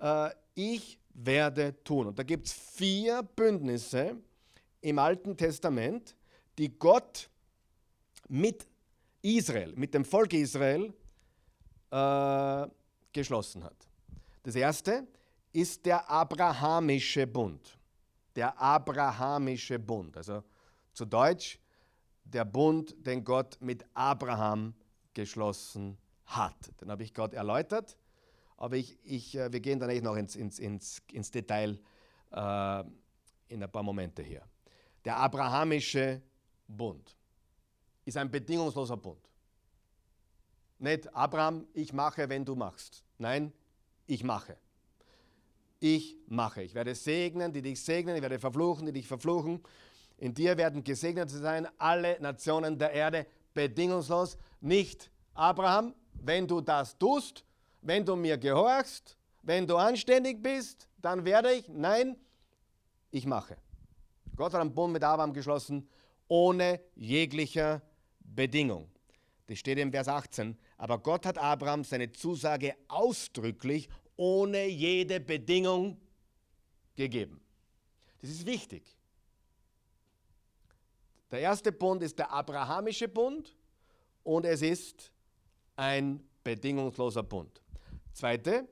[0.00, 2.08] äh, ich werde tun.
[2.08, 4.16] Und da gibt es vier Bündnisse
[4.80, 6.16] im Alten Testament,
[6.58, 7.28] die Gott
[8.28, 8.66] mit
[9.22, 10.92] Israel, mit dem Volk Israel
[11.90, 12.66] äh,
[13.12, 13.88] geschlossen hat.
[14.42, 15.06] Das erste
[15.52, 17.78] ist der abrahamische Bund.
[18.34, 20.42] Der abrahamische Bund, also
[20.92, 21.58] zu Deutsch
[22.24, 24.74] der Bund, den Gott mit Abraham
[25.12, 26.56] geschlossen hat.
[26.80, 27.96] Den habe ich gerade erläutert,
[28.56, 31.78] aber ich, ich, äh, wir gehen dann noch ins, ins, ins, ins Detail
[32.30, 32.84] äh,
[33.48, 34.42] in ein paar Momente hier.
[35.04, 36.22] Der abrahamische
[36.66, 37.16] Bund
[38.04, 39.20] ist ein bedingungsloser Bund.
[40.78, 43.04] Nicht Abraham, ich mache, wenn du machst.
[43.18, 43.52] Nein,
[44.06, 44.56] ich mache.
[45.78, 46.62] Ich mache.
[46.62, 49.60] Ich werde segnen, die dich segnen, ich werde verfluchen, die dich verfluchen.
[50.18, 54.36] In dir werden gesegnet sein alle Nationen der Erde, bedingungslos.
[54.60, 57.44] Nicht Abraham, wenn du das tust,
[57.80, 61.68] wenn du mir gehorchst, wenn du anständig bist, dann werde ich.
[61.68, 62.16] Nein,
[63.10, 63.56] ich mache.
[64.36, 65.88] Gott hat einen Bund mit Abraham geschlossen,
[66.28, 67.82] ohne jeglicher
[68.34, 68.90] Bedingung.
[69.46, 70.56] Das steht im Vers 18.
[70.78, 76.00] Aber Gott hat Abraham seine Zusage ausdrücklich ohne jede Bedingung
[76.96, 77.40] gegeben.
[78.20, 78.82] Das ist wichtig.
[81.30, 83.56] Der erste Bund ist der abrahamische Bund
[84.22, 85.10] und es ist
[85.76, 87.62] ein bedingungsloser Bund.
[88.12, 88.68] Zweite,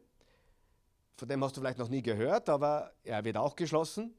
[1.16, 4.14] von dem hast du vielleicht noch nie gehört, aber er wird auch geschlossen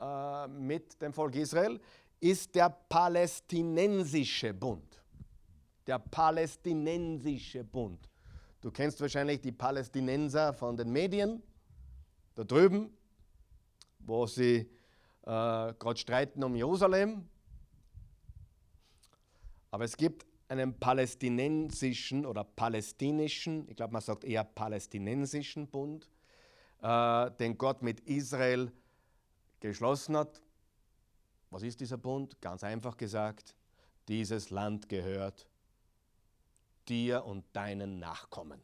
[0.00, 1.80] äh, mit dem Volk Israel,
[2.20, 4.88] ist der palästinensische Bund
[5.88, 8.08] der palästinensische Bund.
[8.60, 11.42] Du kennst wahrscheinlich die Palästinenser von den Medien,
[12.34, 12.92] da drüben,
[13.98, 14.66] wo sie äh,
[15.22, 17.26] gerade streiten um Jerusalem.
[19.70, 26.08] Aber es gibt einen palästinensischen oder palästinischen, ich glaube man sagt eher palästinensischen Bund,
[26.82, 28.70] äh, den Gott mit Israel
[29.60, 30.42] geschlossen hat.
[31.50, 32.40] Was ist dieser Bund?
[32.40, 33.54] Ganz einfach gesagt,
[34.06, 35.48] dieses Land gehört
[36.88, 38.62] dir und deinen Nachkommen.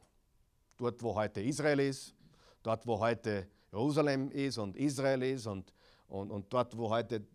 [0.76, 2.14] Dort, wo heute Israel ist,
[2.62, 5.72] dort, wo heute Jerusalem ist und Israel ist und,
[6.08, 7.26] und, und dort, wo heute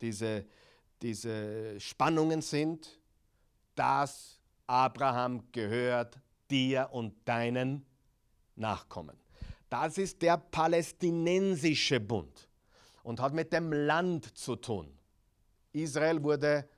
[0.00, 0.44] diese,
[1.00, 3.00] diese Spannungen sind,
[3.74, 6.18] das Abraham gehört
[6.50, 7.84] dir und deinen
[8.56, 9.16] Nachkommen.
[9.68, 12.48] Das ist der palästinensische Bund
[13.04, 14.92] und hat mit dem Land zu tun.
[15.72, 16.68] Israel wurde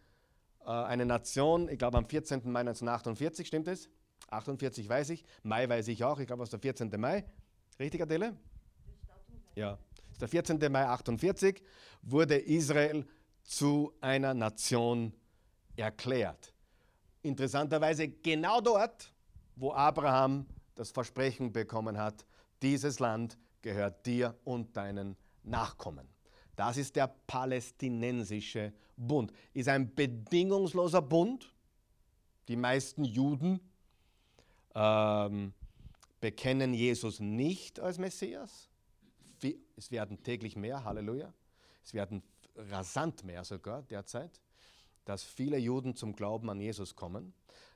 [0.61, 2.43] äh, eine Nation, ich glaube am 14.
[2.51, 3.89] Mai 1948, stimmt es?
[4.29, 7.01] 48 weiß ich, Mai weiß ich auch, ich glaube, es ist der 14.
[7.01, 7.25] Mai.
[7.79, 8.37] Richtig, Adele?
[9.55, 9.79] Ja,
[10.11, 10.59] ist der 14.
[10.71, 11.63] Mai 48
[12.03, 13.07] wurde Israel
[13.45, 15.13] zu einer Nation
[15.77, 16.53] erklärt.
[17.23, 19.13] Interessanterweise genau dort,
[19.55, 22.27] wo Abraham das Versprechen bekommen hat,
[22.63, 26.16] dieses Land gehört dir und deinen Nachkommen.
[26.57, 29.33] Das ist der palästinensische Bund.
[29.53, 31.53] Ist ein bedingungsloser Bund.
[32.49, 33.61] Die meisten Juden
[34.75, 35.53] ähm,
[36.21, 38.71] bekennen Jesus nicht als Messias.
[39.77, 41.33] Es werden täglich mehr, Halleluja.
[41.85, 42.23] Es werden
[42.57, 44.41] rasant mehr sogar derzeit,
[45.05, 47.35] dass viele Juden zum Glauben an Jesus kommen.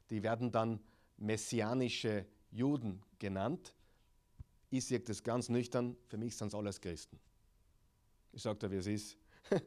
[0.08, 0.80] Die werden dann
[1.18, 3.74] messianische Juden genannt.
[4.70, 7.20] Ich sehe das ganz nüchtern, für mich sind es alles Christen.
[8.32, 9.16] Ich sage dir, wie es ist.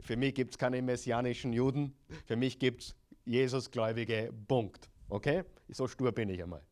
[0.00, 1.94] für mich gibt es keine messianischen Juden,
[2.26, 4.88] für mich gibt es Jesusgläubige, Punkt.
[5.08, 5.44] Okay?
[5.68, 6.62] So stur bin ich einmal.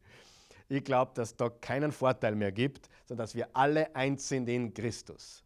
[0.69, 4.75] Ich glaube, dass da keinen Vorteil mehr gibt, sondern dass wir alle eins sind in
[4.75, 5.43] Christus.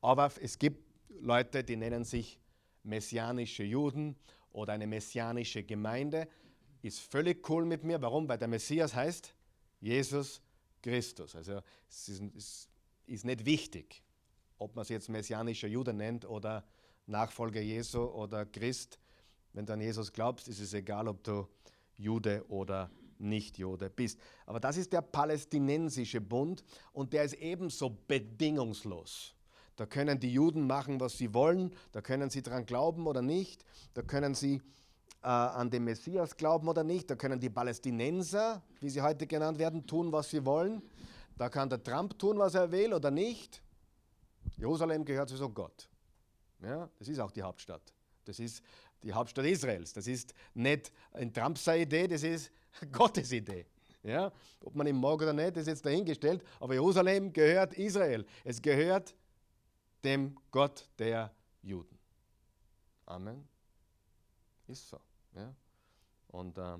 [0.00, 0.84] Aber es gibt
[1.20, 2.38] Leute, die nennen sich
[2.84, 4.16] messianische Juden
[4.52, 6.28] oder eine messianische Gemeinde.
[6.82, 8.00] Ist völlig cool mit mir.
[8.00, 8.28] Warum?
[8.28, 9.34] Weil der Messias heißt
[9.80, 10.40] Jesus
[10.82, 11.34] Christus.
[11.34, 12.68] Also es ist, es
[13.06, 14.02] ist nicht wichtig,
[14.58, 16.64] ob man es jetzt messianischer Jude nennt oder
[17.06, 18.98] Nachfolger Jesu oder Christ.
[19.52, 21.48] Wenn du an Jesus glaubst, ist es egal, ob du
[21.96, 24.20] Jude oder nicht-Jude bist.
[24.46, 29.34] Aber das ist der palästinensische Bund und der ist ebenso bedingungslos.
[29.76, 33.64] Da können die Juden machen, was sie wollen, da können sie daran glauben oder nicht,
[33.94, 34.60] da können sie
[35.22, 39.58] äh, an den Messias glauben oder nicht, da können die Palästinenser, wie sie heute genannt
[39.58, 40.82] werden, tun, was sie wollen,
[41.36, 43.62] da kann der Trump tun, was er will oder nicht.
[44.58, 45.88] Jerusalem gehört sowieso Gott.
[46.60, 47.94] Ja, das ist auch die Hauptstadt.
[48.24, 48.62] Das ist
[49.02, 49.92] die Hauptstadt Israels.
[49.92, 52.50] Das ist nicht ein Trumps Idee, das ist
[52.92, 53.66] Gottes Idee.
[54.02, 54.32] Ja?
[54.60, 56.42] Ob man ihn mag oder nicht, ist jetzt dahingestellt.
[56.58, 58.26] Aber Jerusalem gehört Israel.
[58.44, 59.14] Es gehört
[60.02, 61.98] dem Gott der Juden.
[63.06, 63.48] Amen.
[64.66, 65.00] Ist so.
[65.34, 65.54] Ja?
[66.28, 66.78] Und äh,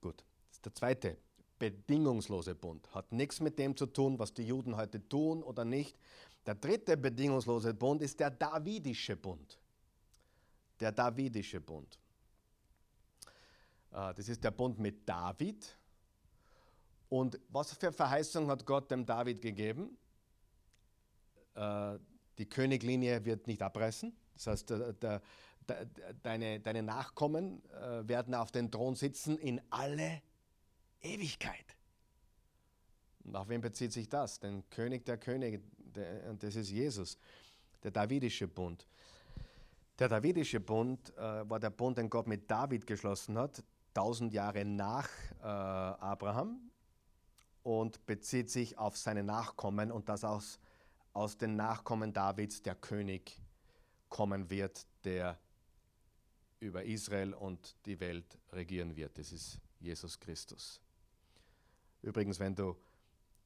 [0.00, 1.16] gut, das ist der zweite
[1.58, 2.88] bedingungslose Bund.
[2.94, 5.98] Hat nichts mit dem zu tun, was die Juden heute tun oder nicht.
[6.46, 9.58] Der dritte bedingungslose Bund ist der Davidische Bund.
[10.80, 11.98] Der Davidische Bund.
[13.92, 15.76] Äh, das ist der Bund mit David.
[17.08, 19.96] Und was für Verheißung hat Gott dem David gegeben?
[21.54, 21.98] Äh,
[22.38, 24.14] die Königlinie wird nicht abreißen.
[24.34, 25.22] Das heißt, der, der,
[26.22, 30.22] deine, deine Nachkommen äh, werden auf den Thron sitzen in alle
[31.02, 31.76] Ewigkeit.
[33.24, 34.40] Und auf wen bezieht sich das?
[34.40, 37.18] Den König der Könige, der, und das ist Jesus,
[37.82, 38.86] der Davidische Bund.
[39.98, 43.62] Der Davidische Bund äh, war der Bund, den Gott mit David geschlossen hat
[43.98, 45.08] tausend Jahre nach
[45.40, 46.70] äh, Abraham
[47.64, 50.60] und bezieht sich auf seine Nachkommen und dass aus,
[51.12, 53.42] aus den Nachkommen Davids der König
[54.08, 55.36] kommen wird, der
[56.60, 59.18] über Israel und die Welt regieren wird.
[59.18, 60.80] Das ist Jesus Christus.
[62.02, 62.76] Übrigens, wenn du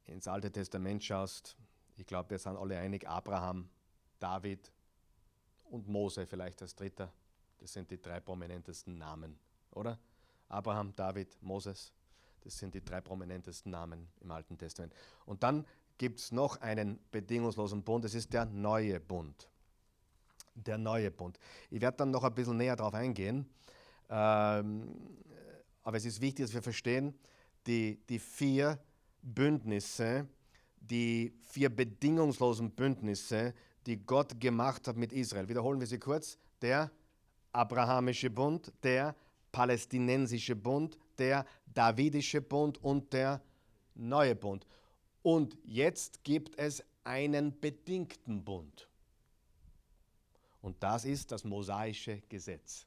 [0.07, 1.57] ins Alte Testament schaust,
[1.97, 3.69] ich glaube, wir sind alle einig, Abraham,
[4.19, 4.73] David
[5.65, 7.13] und Mose vielleicht als dritter,
[7.59, 9.39] das sind die drei prominentesten Namen,
[9.71, 9.99] oder?
[10.49, 11.93] Abraham, David, Moses.
[12.41, 14.93] Das sind die drei prominentesten Namen im Alten Testament.
[15.25, 15.65] Und dann
[15.97, 19.49] gibt es noch einen bedingungslosen Bund, das ist der neue Bund.
[20.55, 21.39] Der neue Bund.
[21.71, 23.49] Ich werde dann noch ein bisschen näher darauf eingehen,
[24.11, 24.95] ähm,
[25.85, 27.19] aber es ist wichtig, dass wir verstehen,
[27.67, 28.79] die, die vier
[29.23, 30.27] Bündnisse,
[30.81, 33.55] die vier bedingungslosen Bündnisse,
[33.87, 35.49] die Gott gemacht hat mit Israel.
[35.49, 36.39] Wiederholen wir sie kurz.
[36.61, 36.91] Der
[37.53, 39.15] abrahamische Bund, der
[39.51, 43.43] palästinensische Bund, der davidische Bund und der
[43.95, 44.67] neue Bund.
[45.23, 48.89] Und jetzt gibt es einen bedingten Bund.
[50.61, 52.87] Und das ist das mosaische Gesetz.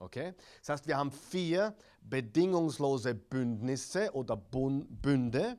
[0.00, 0.34] Okay?
[0.60, 5.58] Das heißt, wir haben vier bedingungslose Bündnisse oder Bünde.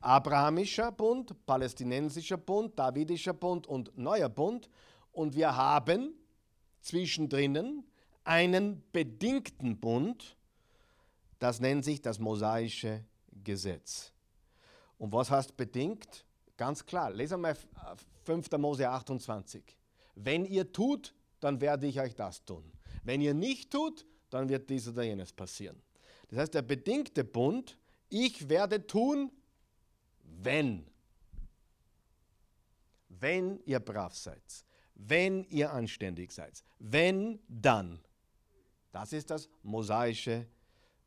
[0.00, 4.68] Abrahamischer Bund, palästinensischer Bund, davidischer Bund und neuer Bund.
[5.12, 6.14] Und wir haben
[6.82, 7.84] zwischendrin
[8.24, 10.36] einen bedingten Bund,
[11.38, 13.04] das nennt sich das mosaische
[13.44, 14.12] Gesetz.
[14.98, 16.24] Und was heißt bedingt?
[16.56, 17.56] Ganz klar, lesen wir
[18.24, 18.50] 5.
[18.58, 19.62] Mose 28.
[20.14, 22.64] Wenn ihr tut, dann werde ich euch das tun.
[23.04, 25.80] Wenn ihr nicht tut, dann wird dies oder jenes passieren.
[26.28, 27.78] Das heißt, der bedingte Bund,
[28.08, 29.30] ich werde tun,
[30.22, 30.86] wenn.
[33.08, 34.42] Wenn ihr brav seid,
[34.94, 38.00] wenn ihr anständig seid, wenn dann.
[38.90, 40.46] Das ist das mosaische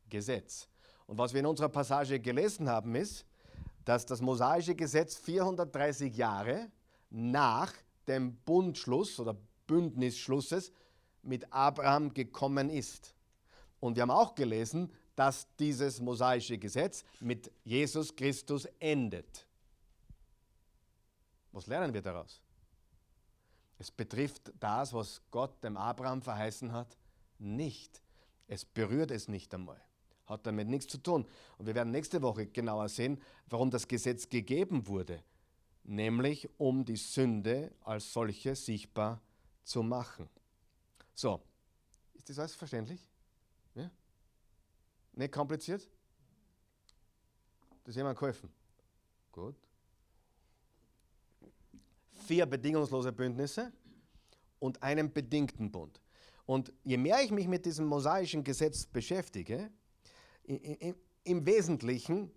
[0.08, 0.68] Gesetz.
[1.06, 3.24] Und was wir in unserer Passage gelesen haben, ist,
[3.84, 6.70] dass das mosaische Gesetz 430 Jahre
[7.10, 7.72] nach
[8.06, 9.36] dem Bundschluss oder
[9.66, 10.72] Bündnisschlusses
[11.28, 13.14] mit Abraham gekommen ist.
[13.80, 19.46] Und wir haben auch gelesen, dass dieses mosaische Gesetz mit Jesus Christus endet.
[21.52, 22.40] Was lernen wir daraus?
[23.78, 26.96] Es betrifft das, was Gott dem Abraham verheißen hat,
[27.38, 28.02] nicht.
[28.48, 29.80] Es berührt es nicht einmal.
[30.26, 31.26] Hat damit nichts zu tun.
[31.56, 35.22] Und wir werden nächste Woche genauer sehen, warum das Gesetz gegeben wurde.
[35.84, 39.22] Nämlich um die Sünde als solche sichtbar
[39.62, 40.28] zu machen.
[41.18, 41.42] So,
[42.14, 43.00] ist das alles verständlich?
[43.74, 43.90] Ja?
[45.14, 45.90] Nicht kompliziert?
[47.82, 48.48] Das ist jemand geholfen?
[49.32, 49.56] Gut.
[52.12, 53.72] Vier bedingungslose Bündnisse
[54.60, 56.00] und einen bedingten Bund.
[56.46, 59.72] Und je mehr ich mich mit diesem mosaischen Gesetz beschäftige,
[60.44, 62.30] im Wesentlichen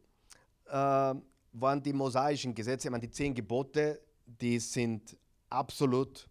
[0.66, 5.16] äh, waren die mosaischen Gesetze, ich meine, die zehn Gebote, die sind
[5.50, 6.28] absolut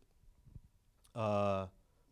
[1.15, 1.67] äh,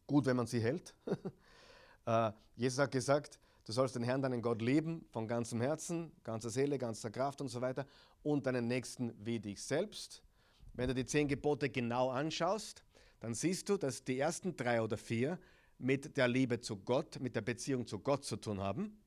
[0.09, 0.92] gut, wenn man sie hält.
[2.06, 6.50] äh, Jesus hat gesagt, du sollst den Herrn, deinen Gott lieben, von ganzem Herzen, ganzer
[6.50, 7.86] Seele, ganzer Kraft und so weiter
[8.24, 10.24] und deinen Nächsten wie dich selbst.
[10.72, 12.82] Wenn du die zehn Gebote genau anschaust,
[13.20, 15.38] dann siehst du, dass die ersten drei oder vier
[15.78, 18.98] mit der Liebe zu Gott, mit der Beziehung zu Gott zu tun haben.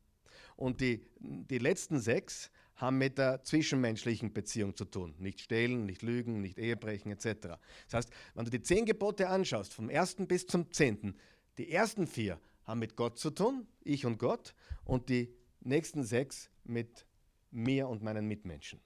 [0.55, 2.51] Und die, die letzten sechs
[2.81, 5.13] haben mit der zwischenmenschlichen Beziehung zu tun.
[5.19, 7.59] Nicht stehlen, nicht lügen, nicht Ehebrechen etc.
[7.85, 11.15] Das heißt, wenn du die zehn Gebote anschaust, vom ersten bis zum zehnten,
[11.57, 16.49] die ersten vier haben mit Gott zu tun, ich und Gott, und die nächsten sechs
[16.63, 17.05] mit
[17.51, 18.79] mir und meinen Mitmenschen.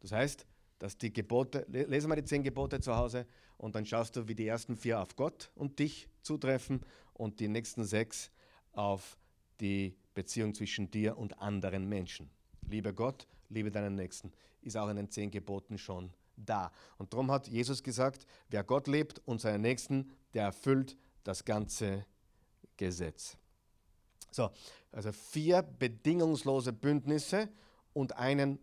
[0.00, 0.46] Das heißt,
[0.78, 3.26] dass die Gebote, lese mal die zehn Gebote zu Hause
[3.56, 6.80] und dann schaust du, wie die ersten vier auf Gott und dich zutreffen
[7.12, 8.30] und die nächsten sechs
[8.72, 9.18] auf
[9.60, 12.30] die Beziehung zwischen dir und anderen Menschen.
[12.68, 16.72] Liebe Gott, liebe deinen Nächsten, ist auch in den zehn Geboten schon da.
[16.98, 22.04] Und darum hat Jesus gesagt, wer Gott liebt und seinen Nächsten, der erfüllt das ganze
[22.76, 23.36] Gesetz.
[24.30, 24.50] So,
[24.90, 27.48] also vier bedingungslose Bündnisse
[27.92, 28.58] und einen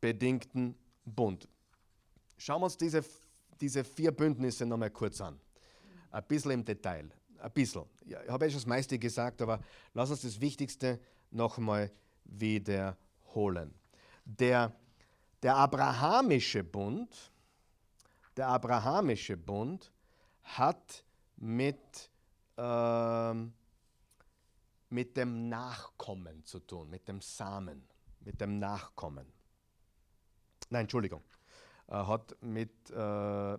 [0.00, 1.48] bedingten Bund.
[2.36, 3.02] Schauen wir uns diese,
[3.60, 5.40] diese vier Bündnisse nochmal kurz an.
[6.10, 7.10] Ein bisschen im Detail.
[7.38, 7.84] Ein bisschen.
[8.04, 9.60] Ich habe ja schon das meiste gesagt, aber
[9.94, 11.90] lass uns das Wichtigste nochmal
[12.24, 12.96] wiederholen.
[14.24, 14.72] Der,
[15.42, 17.32] der abrahamische Bund,
[18.36, 19.92] der abrahamische Bund
[20.42, 21.04] hat
[21.36, 22.10] mit,
[22.56, 23.52] ähm,
[24.88, 27.86] mit dem Nachkommen zu tun, mit dem Samen,
[28.20, 29.26] mit dem Nachkommen.
[30.70, 31.22] Nein, Entschuldigung.
[31.88, 33.58] Äh, hat mit, äh,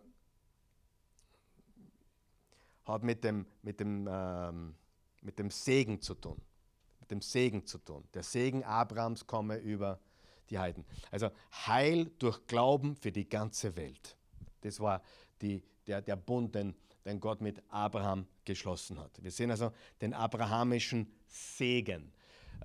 [2.86, 4.76] hat mit dem, mit, dem, ähm,
[5.22, 6.42] mit dem Segen zu tun.
[7.10, 8.08] Dem Segen zu tun.
[8.14, 10.00] Der Segen Abrahams komme über
[10.50, 10.86] die Heiden.
[11.12, 11.30] Also
[11.66, 14.18] Heil durch Glauben für die ganze Welt.
[14.62, 15.02] Das war
[15.42, 19.22] die, der, der Bund, den, den Gott mit Abraham geschlossen hat.
[19.22, 22.14] Wir sehen also den abrahamischen Segen.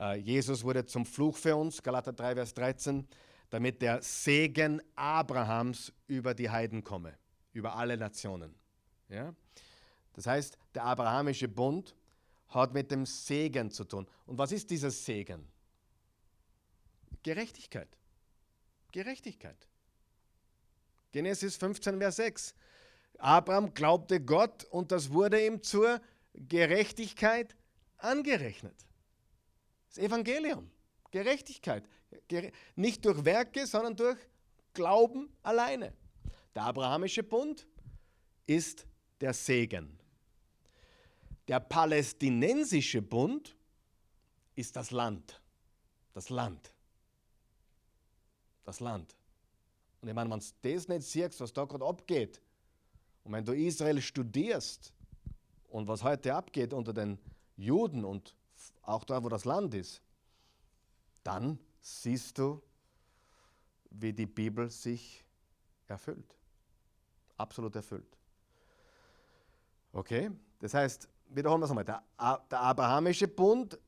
[0.01, 3.07] Äh, Jesus wurde zum Fluch für uns, Galater 3, Vers 13,
[3.51, 7.19] damit der Segen Abrahams über die Heiden komme,
[7.53, 8.55] über alle Nationen.
[9.09, 9.35] Ja?
[10.15, 11.95] Das heißt, der abrahamische Bund
[12.55, 14.07] hat mit dem Segen zu tun.
[14.27, 15.47] Und was ist dieser Segen?
[17.23, 17.89] Gerechtigkeit.
[18.93, 19.69] Gerechtigkeit.
[21.13, 22.55] Genesis 15, Vers 6.
[23.19, 26.01] Abraham glaubte Gott und das wurde ihm zur
[26.35, 27.55] Gerechtigkeit
[27.99, 28.75] angerechnet.
[29.89, 30.71] Das Evangelium.
[31.11, 31.89] Gerechtigkeit.
[32.75, 34.19] Nicht durch Werke, sondern durch
[34.75, 35.93] Glauben alleine.
[36.55, 37.67] Der abrahamische Bund
[38.47, 38.87] ist
[39.21, 39.99] der Segen.
[41.49, 43.57] Der palästinensische Bund
[44.55, 45.41] ist das Land.
[46.13, 46.73] Das Land.
[48.65, 49.17] Das Land.
[50.01, 52.41] Und ich meine, wenn du das nicht siehst, was da gerade abgeht,
[53.25, 54.93] und wenn du Israel studierst
[55.69, 57.19] und was heute abgeht unter den
[57.57, 58.35] Juden und
[58.83, 60.03] auch da, wo das Land ist,
[61.23, 62.61] dann siehst du,
[63.91, 65.25] wie die Bibel sich
[65.87, 66.37] erfüllt.
[67.37, 68.17] Absolut erfüllt.
[69.93, 70.31] Okay?
[70.59, 71.85] Das heißt, wiederholen wir es nochmal.
[71.85, 72.03] Der,
[72.51, 73.79] der abrahamische Bund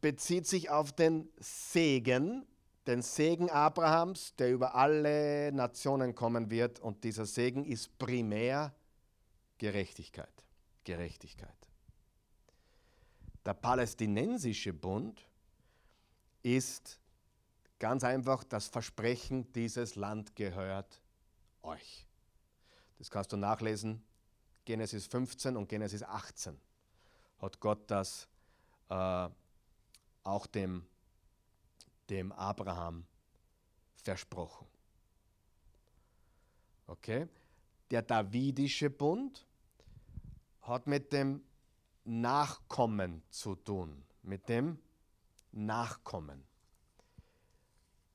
[0.00, 2.46] bezieht sich auf den Segen,
[2.86, 6.78] den Segen Abrahams, der über alle Nationen kommen wird.
[6.80, 8.74] Und dieser Segen ist primär
[9.58, 10.44] Gerechtigkeit.
[10.84, 11.56] Gerechtigkeit.
[13.44, 15.26] Der palästinensische Bund
[16.42, 17.00] ist
[17.78, 21.00] ganz einfach das Versprechen, dieses Land gehört
[21.62, 22.06] euch.
[22.98, 24.02] Das kannst du nachlesen,
[24.64, 26.58] Genesis 15 und Genesis 18
[27.38, 28.28] hat Gott das
[28.88, 29.28] äh,
[30.24, 30.86] auch dem,
[32.08, 33.06] dem Abraham
[33.96, 34.66] versprochen.
[36.86, 37.28] Okay?
[37.90, 39.46] Der Davidische Bund
[40.62, 41.42] hat mit dem
[42.04, 44.78] Nachkommen zu tun, mit dem
[45.52, 46.44] Nachkommen.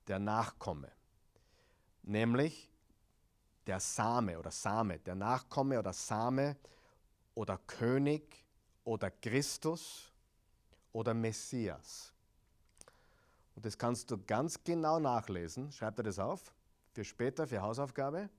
[0.07, 0.91] Der Nachkomme.
[2.03, 2.69] Nämlich
[3.67, 6.57] der Same oder Same, der Nachkomme oder Same
[7.35, 8.43] oder König
[8.83, 10.11] oder Christus
[10.91, 12.11] oder Messias.
[13.55, 15.71] Und das kannst du ganz genau nachlesen.
[15.71, 16.53] Schreib dir das auf
[16.93, 18.29] für später, für Hausaufgabe.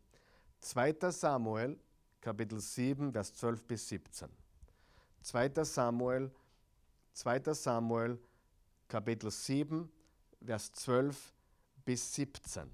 [0.61, 1.11] 2.
[1.11, 1.79] Samuel,
[2.21, 4.29] Kapitel 7, Vers 12 bis 17.
[5.23, 5.65] 2.
[5.65, 6.31] Samuel,
[7.13, 7.55] 2.
[7.55, 8.19] Samuel,
[8.89, 9.91] Kapitel 7,
[10.45, 11.33] Vers 12
[11.85, 12.71] bis 17.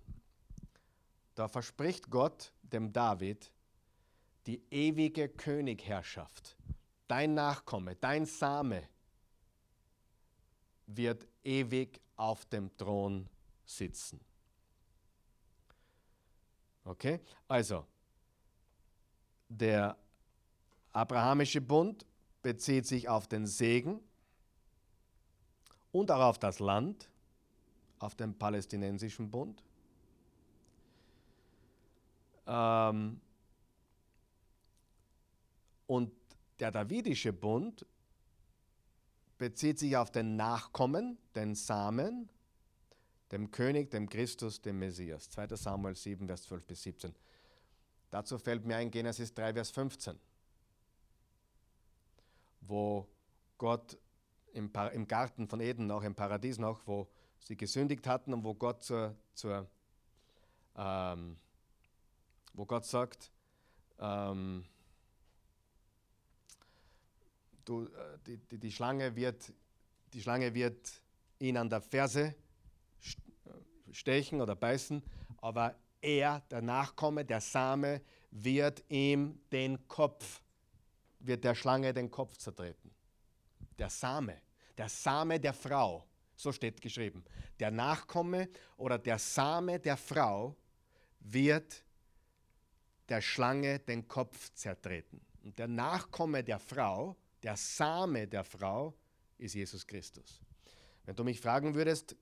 [1.34, 3.52] Da verspricht Gott dem David
[4.46, 6.57] die ewige Königherrschaft.
[7.08, 8.86] Dein Nachkomme, dein Same
[10.86, 13.28] wird ewig auf dem Thron
[13.64, 14.20] sitzen.
[16.84, 17.20] Okay?
[17.46, 17.86] Also,
[19.48, 19.96] der
[20.92, 22.04] abrahamische Bund
[22.42, 24.00] bezieht sich auf den Segen
[25.92, 27.08] und auch auf das Land,
[27.98, 29.62] auf den palästinensischen Bund.
[32.46, 33.20] Ähm,
[35.86, 36.17] und
[36.60, 37.86] der davidische Bund
[39.38, 42.28] bezieht sich auf den Nachkommen, den Samen,
[43.30, 45.30] dem König, dem Christus, dem Messias.
[45.30, 47.14] 2 Samuel 7, Vers 12 bis 17.
[48.10, 50.18] Dazu fällt mir ein Genesis 3, Vers 15,
[52.62, 53.06] wo
[53.58, 53.98] Gott
[54.52, 58.54] im, im Garten von Eden noch, im Paradies noch, wo sie gesündigt hatten und wo
[58.54, 59.68] Gott zur, zur
[60.76, 61.36] ähm,
[62.54, 63.30] wo Gott sagt,
[64.00, 64.64] ähm,
[67.68, 69.52] du, äh, die, die, die, Schlange wird,
[70.12, 70.90] die Schlange wird
[71.38, 72.34] ihn an der Ferse äh,
[73.92, 75.02] stechen oder beißen,
[75.38, 78.00] aber er, der Nachkomme, der Same,
[78.30, 80.40] wird ihm den Kopf,
[81.20, 82.90] wird der Schlange den Kopf zertreten.
[83.78, 84.40] Der Same,
[84.76, 86.04] der Same der Frau,
[86.36, 87.24] so steht geschrieben.
[87.58, 90.56] Der Nachkomme oder der Same der Frau
[91.20, 91.82] wird
[93.08, 95.20] der Schlange den Kopf zertreten.
[95.42, 98.94] Und der Nachkomme der Frau der Same der Frau
[99.38, 100.40] ist Jesus Christus.
[101.04, 102.16] Wenn du mich fragen würdest,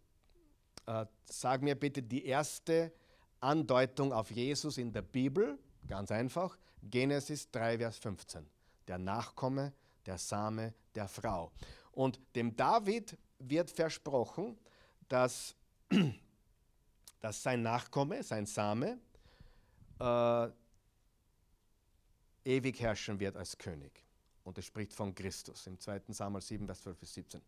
[0.87, 2.93] äh, sag mir bitte die erste
[3.41, 8.47] Andeutung auf Jesus in der Bibel, ganz einfach, Genesis 3, Vers 15.
[8.87, 9.73] Der Nachkomme,
[10.05, 11.51] der Same der Frau.
[11.93, 14.59] Und dem David wird versprochen,
[15.09, 15.57] dass,
[17.21, 18.99] dass sein Nachkomme, sein Same,
[19.99, 20.49] äh,
[22.45, 24.06] ewig herrschen wird als König.
[24.47, 26.03] Und es spricht von Christus im 2.
[26.11, 27.43] Samuel 7, Vers 12 bis 17.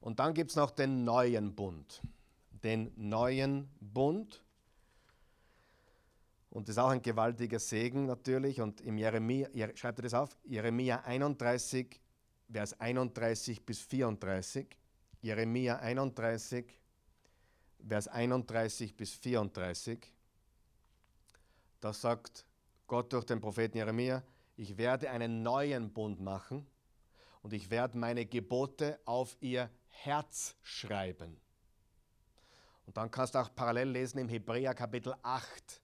[0.00, 2.02] Und dann gibt es noch den neuen Bund.
[2.64, 4.42] Den neuen Bund.
[6.50, 8.60] Und das ist auch ein gewaltiger Segen natürlich.
[8.60, 12.00] Und im Jeremia, schreibt er das auf, Jeremia 31,
[12.50, 14.66] Vers 31 bis 34.
[15.20, 16.66] Jeremia 31,
[17.86, 20.12] Vers 31 bis 34.
[21.78, 22.44] Da sagt
[22.88, 24.24] Gott durch den Propheten Jeremia,
[24.56, 26.66] ich werde einen neuen Bund machen
[27.42, 31.40] und ich werde meine Gebote auf ihr Herz schreiben.
[32.86, 35.82] Und dann kannst du auch parallel lesen im Hebräer Kapitel 8.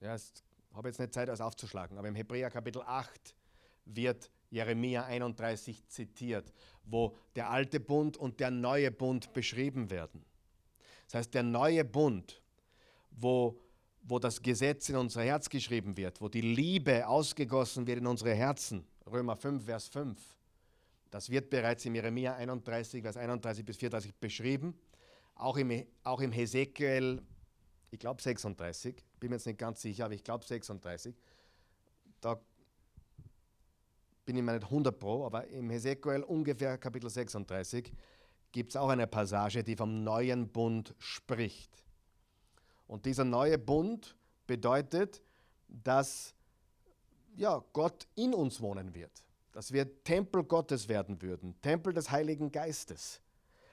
[0.00, 0.22] Ja, ich
[0.74, 3.34] habe jetzt nicht Zeit, das aufzuschlagen, aber im Hebräer Kapitel 8
[3.84, 6.52] wird Jeremia 31 zitiert,
[6.84, 10.24] wo der alte Bund und der neue Bund beschrieben werden.
[11.06, 12.42] Das heißt, der neue Bund,
[13.10, 13.60] wo
[14.02, 18.34] wo das Gesetz in unser Herz geschrieben wird, wo die Liebe ausgegossen wird in unsere
[18.34, 18.86] Herzen.
[19.10, 20.18] Römer 5, Vers 5.
[21.10, 24.74] Das wird bereits im Jeremia 31, Vers 31 bis 34 beschrieben.
[25.34, 27.22] Auch im, auch im Hesekiel,
[27.90, 31.14] ich glaube 36, bin mir jetzt nicht ganz sicher, aber ich glaube 36.
[32.20, 32.40] Da
[34.24, 37.92] bin ich mir nicht 100 Pro, aber im Hesekiel ungefähr Kapitel 36
[38.52, 41.82] gibt es auch eine Passage, die vom neuen Bund spricht.
[42.90, 44.16] Und dieser neue Bund
[44.48, 45.22] bedeutet,
[45.68, 46.34] dass
[47.36, 49.12] ja, Gott in uns wohnen wird,
[49.52, 53.20] dass wir Tempel Gottes werden würden, Tempel des Heiligen Geistes.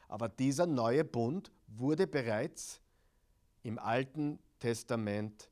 [0.08, 2.80] Aber dieser neue Bund wurde bereits
[3.64, 5.50] im Alten Testament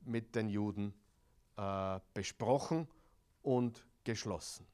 [0.00, 0.92] mit den Juden
[1.56, 2.88] äh, besprochen
[3.42, 4.66] und geschlossen.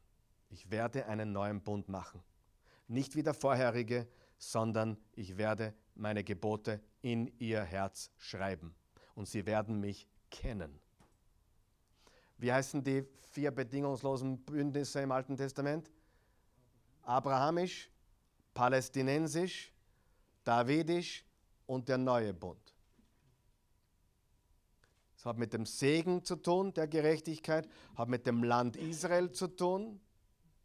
[0.49, 2.23] Ich werde einen neuen Bund machen.
[2.89, 4.09] Nicht wie der vorherige,
[4.39, 8.75] sondern ich werde meine Gebote in ihr Herz schreiben
[9.15, 10.79] und sie werden mich kennen.
[12.39, 15.91] Wie heißen die vier bedingungslosen Bündnisse im Alten Testament?
[17.03, 17.91] Abrahamisch,
[18.53, 19.73] palästinensisch,
[20.45, 21.25] davidisch
[21.67, 22.75] und der neue Bund.
[25.17, 29.49] Es hat mit dem Segen zu tun, der Gerechtigkeit, hat mit dem Land Israel zu
[29.49, 30.01] tun,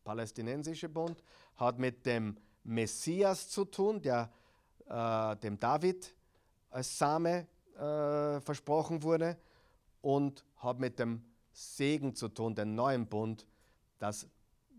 [0.04, 1.24] palästinensische Bund,
[1.56, 4.32] hat mit dem Messias zu tun, der,
[4.92, 6.14] äh, dem David
[6.70, 9.38] als Same äh, versprochen wurde
[10.02, 11.24] und hat mit dem
[11.54, 13.48] Segen zu tun, den neuen Bund,
[14.00, 14.28] dass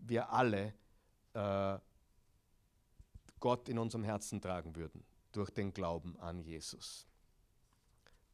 [0.01, 0.73] wir alle
[1.33, 1.77] äh,
[3.39, 7.07] Gott in unserem Herzen tragen würden durch den Glauben an Jesus.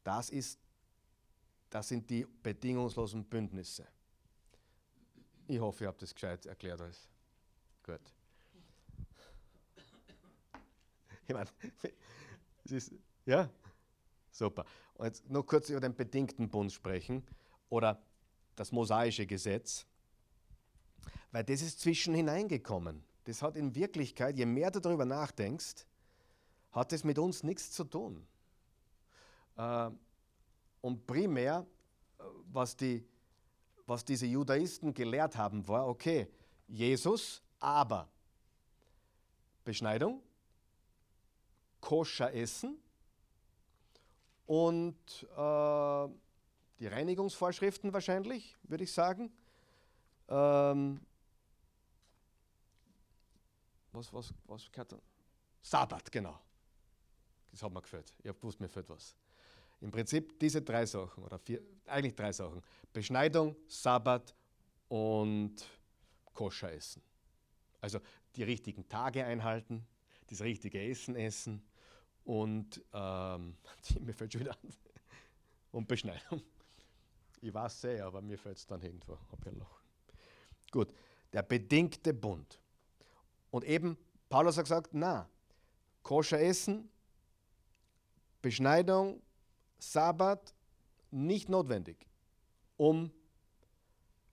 [0.04, 0.58] Das, ist,
[1.70, 3.86] das sind die bedingungslosen Bündnisse.
[5.46, 7.08] Ich hoffe, ihr habt das gescheit erklärt alles.
[7.82, 8.00] Gut.
[11.30, 11.48] Ich meine,
[12.64, 12.92] es ist,
[13.24, 13.48] ja,
[14.32, 14.64] super.
[14.94, 17.24] Und jetzt noch kurz über den bedingten Bund sprechen
[17.68, 18.02] oder
[18.56, 19.86] das mosaische Gesetz,
[21.30, 23.04] weil das ist zwischen hineingekommen.
[23.24, 25.86] Das hat in Wirklichkeit, je mehr du darüber nachdenkst,
[26.72, 28.26] hat es mit uns nichts zu tun.
[29.56, 29.90] Äh,
[30.80, 31.64] und primär,
[32.18, 32.22] äh,
[32.52, 33.06] was, die,
[33.86, 36.26] was diese Judaisten gelehrt haben, war, okay,
[36.66, 38.08] Jesus, aber
[39.62, 40.20] Beschneidung,
[41.80, 42.78] koscher essen
[44.46, 44.96] und
[45.36, 46.08] äh,
[46.80, 49.32] die Reinigungsvorschriften wahrscheinlich, würde ich sagen.
[50.28, 51.00] Ähm,
[53.92, 54.98] was, was, was gehört da?
[55.62, 56.40] Sabbat, genau.
[57.50, 58.14] Das hat mir gefällt.
[58.18, 59.14] Ich habe gewusst, mir fällt was.
[59.80, 62.62] Im Prinzip diese drei Sachen, oder vier, eigentlich drei Sachen.
[62.92, 64.34] Beschneidung, Sabbat
[64.88, 65.54] und
[66.32, 67.02] Koscher essen.
[67.80, 68.00] Also
[68.36, 69.86] die richtigen Tage einhalten,
[70.26, 71.62] das richtige Essen essen
[72.30, 73.56] und ähm,
[74.00, 74.72] mir fällt schon wieder an.
[75.72, 76.40] Und Beschneidung.
[77.40, 79.18] Ich weiß sehr, aber mir fällt es dann irgendwo.
[79.32, 79.80] Hab ja noch.
[80.70, 80.94] Gut,
[81.32, 82.60] der bedingte Bund.
[83.50, 85.28] Und eben, Paulus hat gesagt, na,
[86.04, 86.88] koscher Essen,
[88.42, 89.20] Beschneidung,
[89.80, 90.54] Sabbat
[91.10, 92.06] nicht notwendig,
[92.76, 93.10] um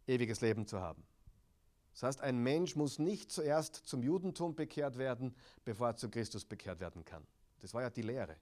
[0.06, 1.04] ewiges Leben zu haben.
[1.93, 5.36] Das heißt, ein Mensch muss nicht zuerst zum Judentum bekehrt werden,
[5.66, 7.26] bevor er zu Christus bekehrt werden kann.
[7.60, 8.38] Das war ja die Lehre.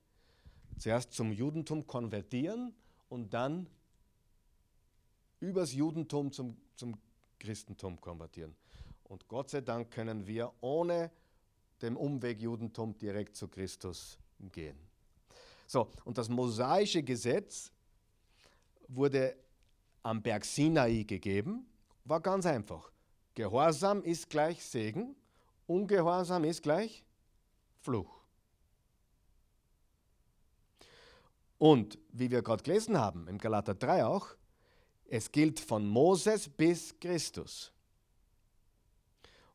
[0.78, 2.74] Zuerst zum Judentum konvertieren
[3.10, 3.68] und dann
[5.40, 6.98] übers Judentum zum, zum
[7.40, 8.56] Christentum konvertieren.
[9.04, 11.12] Und Gott sei Dank können wir ohne
[11.82, 14.18] den Umweg Judentum direkt zu Christus
[14.52, 14.78] gehen.
[15.68, 17.72] So, und das mosaische Gesetz
[18.88, 19.36] wurde
[20.04, 21.66] am Berg Sinai gegeben,
[22.04, 22.92] war ganz einfach.
[23.34, 25.16] Gehorsam ist gleich Segen,
[25.68, 27.04] Ungehorsam ist gleich
[27.82, 28.15] Fluch.
[31.58, 34.36] Und wie wir gerade gelesen haben, im Galater 3 auch,
[35.08, 37.72] es gilt von Moses bis Christus.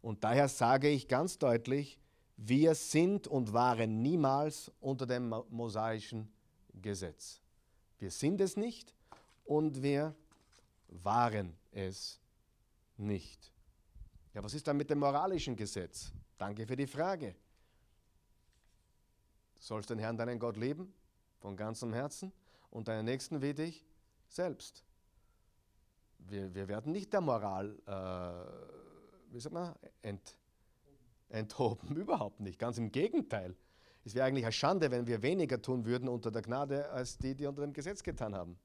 [0.01, 1.99] Und daher sage ich ganz deutlich,
[2.37, 6.33] wir sind und waren niemals unter dem mosaischen
[6.73, 7.41] Gesetz.
[7.99, 8.95] Wir sind es nicht
[9.45, 10.15] und wir
[10.89, 12.19] waren es
[12.97, 13.53] nicht.
[14.33, 16.13] Ja, was ist dann mit dem moralischen Gesetz?
[16.39, 17.35] Danke für die Frage.
[19.57, 20.95] Du sollst den Herrn, deinen Gott lieben,
[21.41, 22.33] von ganzem Herzen
[22.71, 23.85] und deinen Nächsten wie dich
[24.29, 24.85] selbst.
[26.19, 28.81] Wir, wir werden nicht der Moral äh,
[29.31, 30.37] wie sagt man, ent,
[31.29, 31.97] enthoben.
[31.97, 32.59] Überhaupt nicht.
[32.59, 33.57] Ganz im Gegenteil.
[34.05, 37.35] Es wäre eigentlich eine Schande, wenn wir weniger tun würden unter der Gnade, als die,
[37.35, 38.59] die unter dem Gesetz getan haben.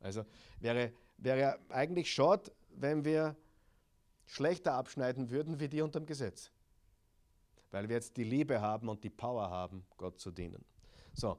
[0.00, 0.24] Also
[0.58, 3.36] wäre, wäre eigentlich schade, wenn wir
[4.24, 6.50] schlechter abschneiden würden wie die unter dem Gesetz.
[7.70, 10.64] Weil wir jetzt die Liebe haben und die Power haben, Gott zu dienen.
[11.12, 11.38] So,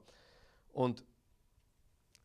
[0.72, 1.04] und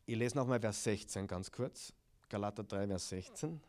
[0.06, 1.92] ich lese nochmal Vers 16 ganz kurz.
[2.28, 3.60] Galater 3, Vers 16.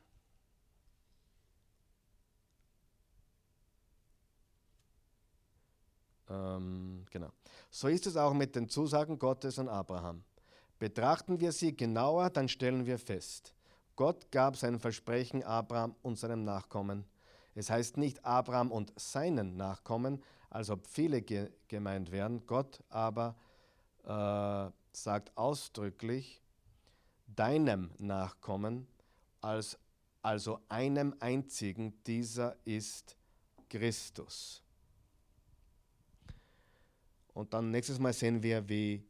[6.29, 7.29] Ähm, genau.
[7.69, 10.23] So ist es auch mit den Zusagen Gottes an Abraham.
[10.77, 13.53] Betrachten wir sie genauer, dann stellen wir fest,
[13.97, 17.03] Gott gab sein Versprechen Abraham und seinem Nachkommen.
[17.53, 22.45] Es heißt nicht Abraham und seinen Nachkommen, als ob viele ge gemeint wären.
[22.45, 23.35] Gott aber
[24.09, 26.41] äh, sagt ausdrücklich
[27.27, 28.87] deinem Nachkommen,
[29.39, 29.77] als
[30.21, 33.15] also einem einzigen, dieser ist
[33.69, 34.63] Christus.
[37.33, 39.05] Und dann nächstes Mal sehen wir, wie,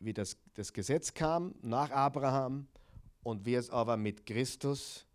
[0.00, 2.66] wie das, das Gesetz kam nach Abraham
[3.22, 5.06] und wie es aber mit Christus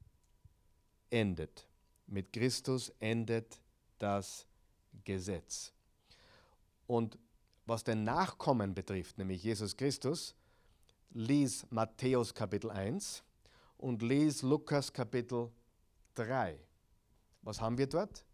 [1.10, 1.68] endet.
[2.06, 3.60] Mit Christus endet
[3.98, 4.46] das
[5.04, 5.74] Gesetz.
[6.86, 7.18] Und
[7.66, 10.36] was den Nachkommen betrifft, nämlich Jesus Christus,
[11.12, 13.24] lies Matthäus Kapitel 1
[13.78, 15.52] und lies Lukas Kapitel
[16.16, 16.58] 3.
[17.42, 18.26] Was haben wir dort?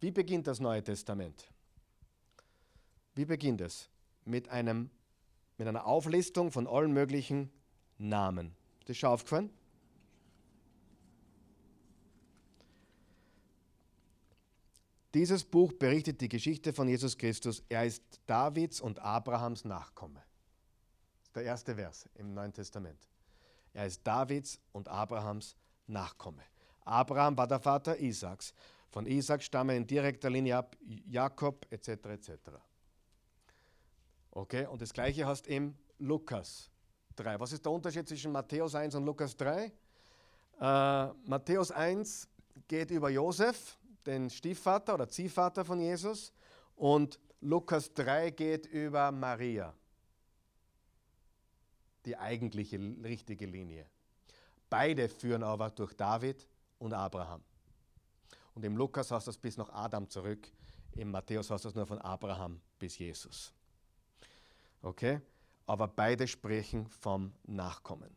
[0.00, 1.50] Wie beginnt das Neue Testament?
[3.14, 3.88] Wie beginnt es?
[4.24, 4.90] Mit, einem,
[5.56, 7.50] mit einer Auflistung von allen möglichen
[7.98, 8.54] Namen.
[8.80, 9.50] Das ist schon aufgefallen?
[15.16, 17.62] Dieses Buch berichtet die Geschichte von Jesus Christus.
[17.70, 20.22] Er ist Davids und Abrahams Nachkomme.
[21.34, 22.98] der erste Vers im Neuen Testament.
[23.72, 25.56] Er ist Davids und Abrahams
[25.86, 26.42] Nachkomme.
[26.84, 28.52] Abraham war der Vater Isaaks.
[28.90, 31.88] Von Isaak stammen in direkter Linie ab Jakob etc.
[31.88, 32.30] etc.
[34.32, 36.70] Okay, und das gleiche hast im Lukas
[37.14, 37.40] 3.
[37.40, 39.72] Was ist der Unterschied zwischen Matthäus 1 und Lukas 3?
[40.60, 42.28] Äh, Matthäus 1
[42.68, 46.32] geht über Josef, den Stiefvater oder Ziehvater von Jesus,
[46.76, 49.74] und Lukas 3 geht über Maria,
[52.04, 53.86] die eigentliche richtige Linie.
[54.68, 56.46] Beide führen aber durch David
[56.78, 57.42] und Abraham.
[58.54, 60.50] Und im Lukas du es bis nach Adam zurück,
[60.92, 63.52] im Matthäus du es nur von Abraham bis Jesus.
[64.82, 65.20] Okay?
[65.66, 68.16] Aber beide sprechen vom Nachkommen.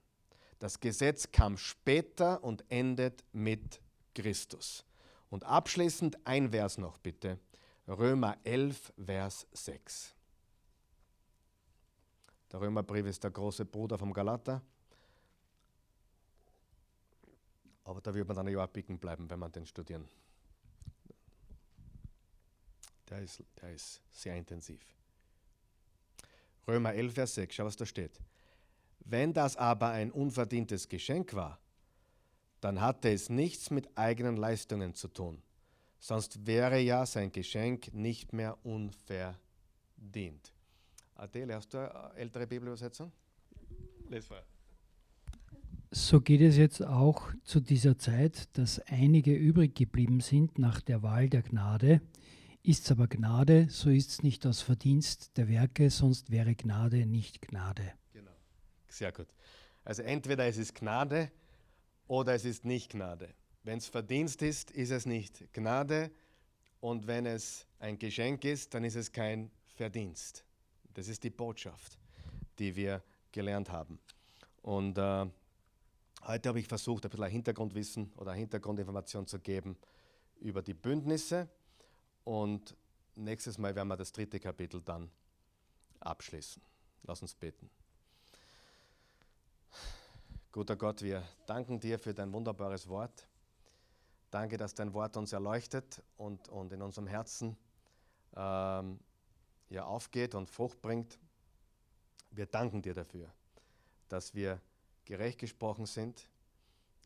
[0.59, 3.81] Das Gesetz kam später und endet mit
[4.13, 4.85] Christus.
[5.29, 7.39] Und abschließend ein Vers noch bitte.
[7.87, 10.15] Römer 11, Vers 6.
[12.51, 14.61] Der Römerbrief ist der große Bruder vom Galater.
[17.83, 20.07] Aber da wird man dann ein Jahr picken bleiben, wenn man den studieren.
[23.09, 24.81] Der ist, der ist sehr intensiv.
[26.67, 28.19] Römer 11, Vers 6, schau, was da steht.
[28.99, 31.59] Wenn das aber ein unverdientes Geschenk war,
[32.61, 35.41] dann hatte es nichts mit eigenen Leistungen zu tun,
[35.99, 40.53] sonst wäre ja sein Geschenk nicht mehr unverdient.
[41.15, 43.11] Adele, hast du eine ältere Bibelübersetzung?
[44.09, 44.41] Les vor.
[45.91, 51.01] So geht es jetzt auch zu dieser Zeit, dass einige übrig geblieben sind nach der
[51.01, 52.01] Wahl der Gnade.
[52.61, 57.07] Ist es aber Gnade, so ist es nicht aus Verdienst der Werke, sonst wäre Gnade
[57.07, 57.93] nicht Gnade.
[58.13, 58.31] Genau.
[58.87, 59.27] Sehr gut.
[59.83, 61.31] Also entweder es ist Gnade
[62.09, 63.33] oder es ist nicht Gnade.
[63.63, 66.11] Wenn es Verdienst ist, ist es nicht Gnade
[66.81, 70.43] und wenn es ein Geschenk ist, dann ist es kein Verdienst.
[70.93, 71.97] Das ist die Botschaft,
[72.57, 73.01] die wir
[73.31, 73.97] gelernt haben.
[74.61, 75.25] Und äh,
[76.25, 79.77] Heute habe ich versucht, ein bisschen Hintergrundwissen oder Hintergrundinformation zu geben
[80.41, 81.47] über die Bündnisse
[82.23, 82.75] und
[83.15, 85.09] nächstes Mal werden wir das dritte Kapitel dann
[86.01, 86.61] abschließen.
[87.03, 87.69] Lass uns beten.
[90.51, 93.27] Guter Gott, wir danken dir für dein wunderbares Wort.
[94.31, 97.55] Danke, dass dein Wort uns erleuchtet und, und in unserem Herzen
[98.35, 98.99] ähm,
[99.69, 101.19] ja, aufgeht und Frucht bringt.
[102.31, 103.31] Wir danken dir dafür,
[104.07, 104.59] dass wir
[105.05, 106.27] gerecht gesprochen sind,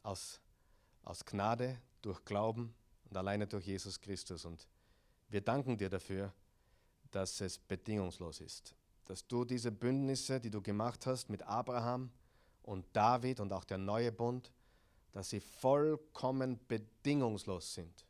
[0.03, 0.39] aus,
[1.03, 2.73] aus Gnade, durch Glauben
[3.09, 4.45] und alleine durch Jesus Christus.
[4.45, 4.69] Und
[5.27, 6.31] wir danken dir dafür,
[7.11, 8.73] dass es bedingungslos ist,
[9.03, 12.09] dass du diese Bündnisse, die du gemacht hast mit Abraham
[12.63, 14.51] und David und auch der neue Bund,
[15.11, 18.05] dass sie vollkommen bedingungslos sind,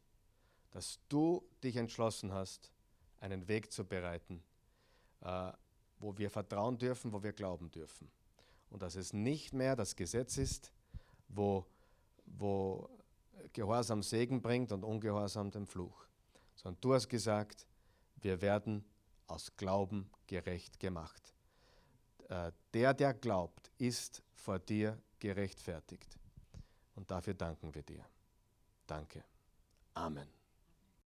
[0.71, 2.71] dass du dich entschlossen hast,
[3.19, 4.41] einen Weg zu bereiten,
[5.21, 5.51] äh,
[5.99, 8.09] wo wir vertrauen dürfen, wo wir glauben dürfen
[8.73, 10.73] und dass es nicht mehr das Gesetz ist,
[11.29, 11.65] wo,
[12.25, 12.89] wo
[13.53, 16.05] Gehorsam Segen bringt und Ungehorsam den Fluch,
[16.55, 17.67] sondern du hast gesagt,
[18.21, 18.83] wir werden
[19.27, 21.32] aus Glauben gerecht gemacht.
[22.29, 26.17] Äh, der, der glaubt, ist vor dir gerechtfertigt.
[26.95, 28.05] Und dafür danken wir dir.
[28.85, 29.23] Danke.
[29.93, 30.42] Amen.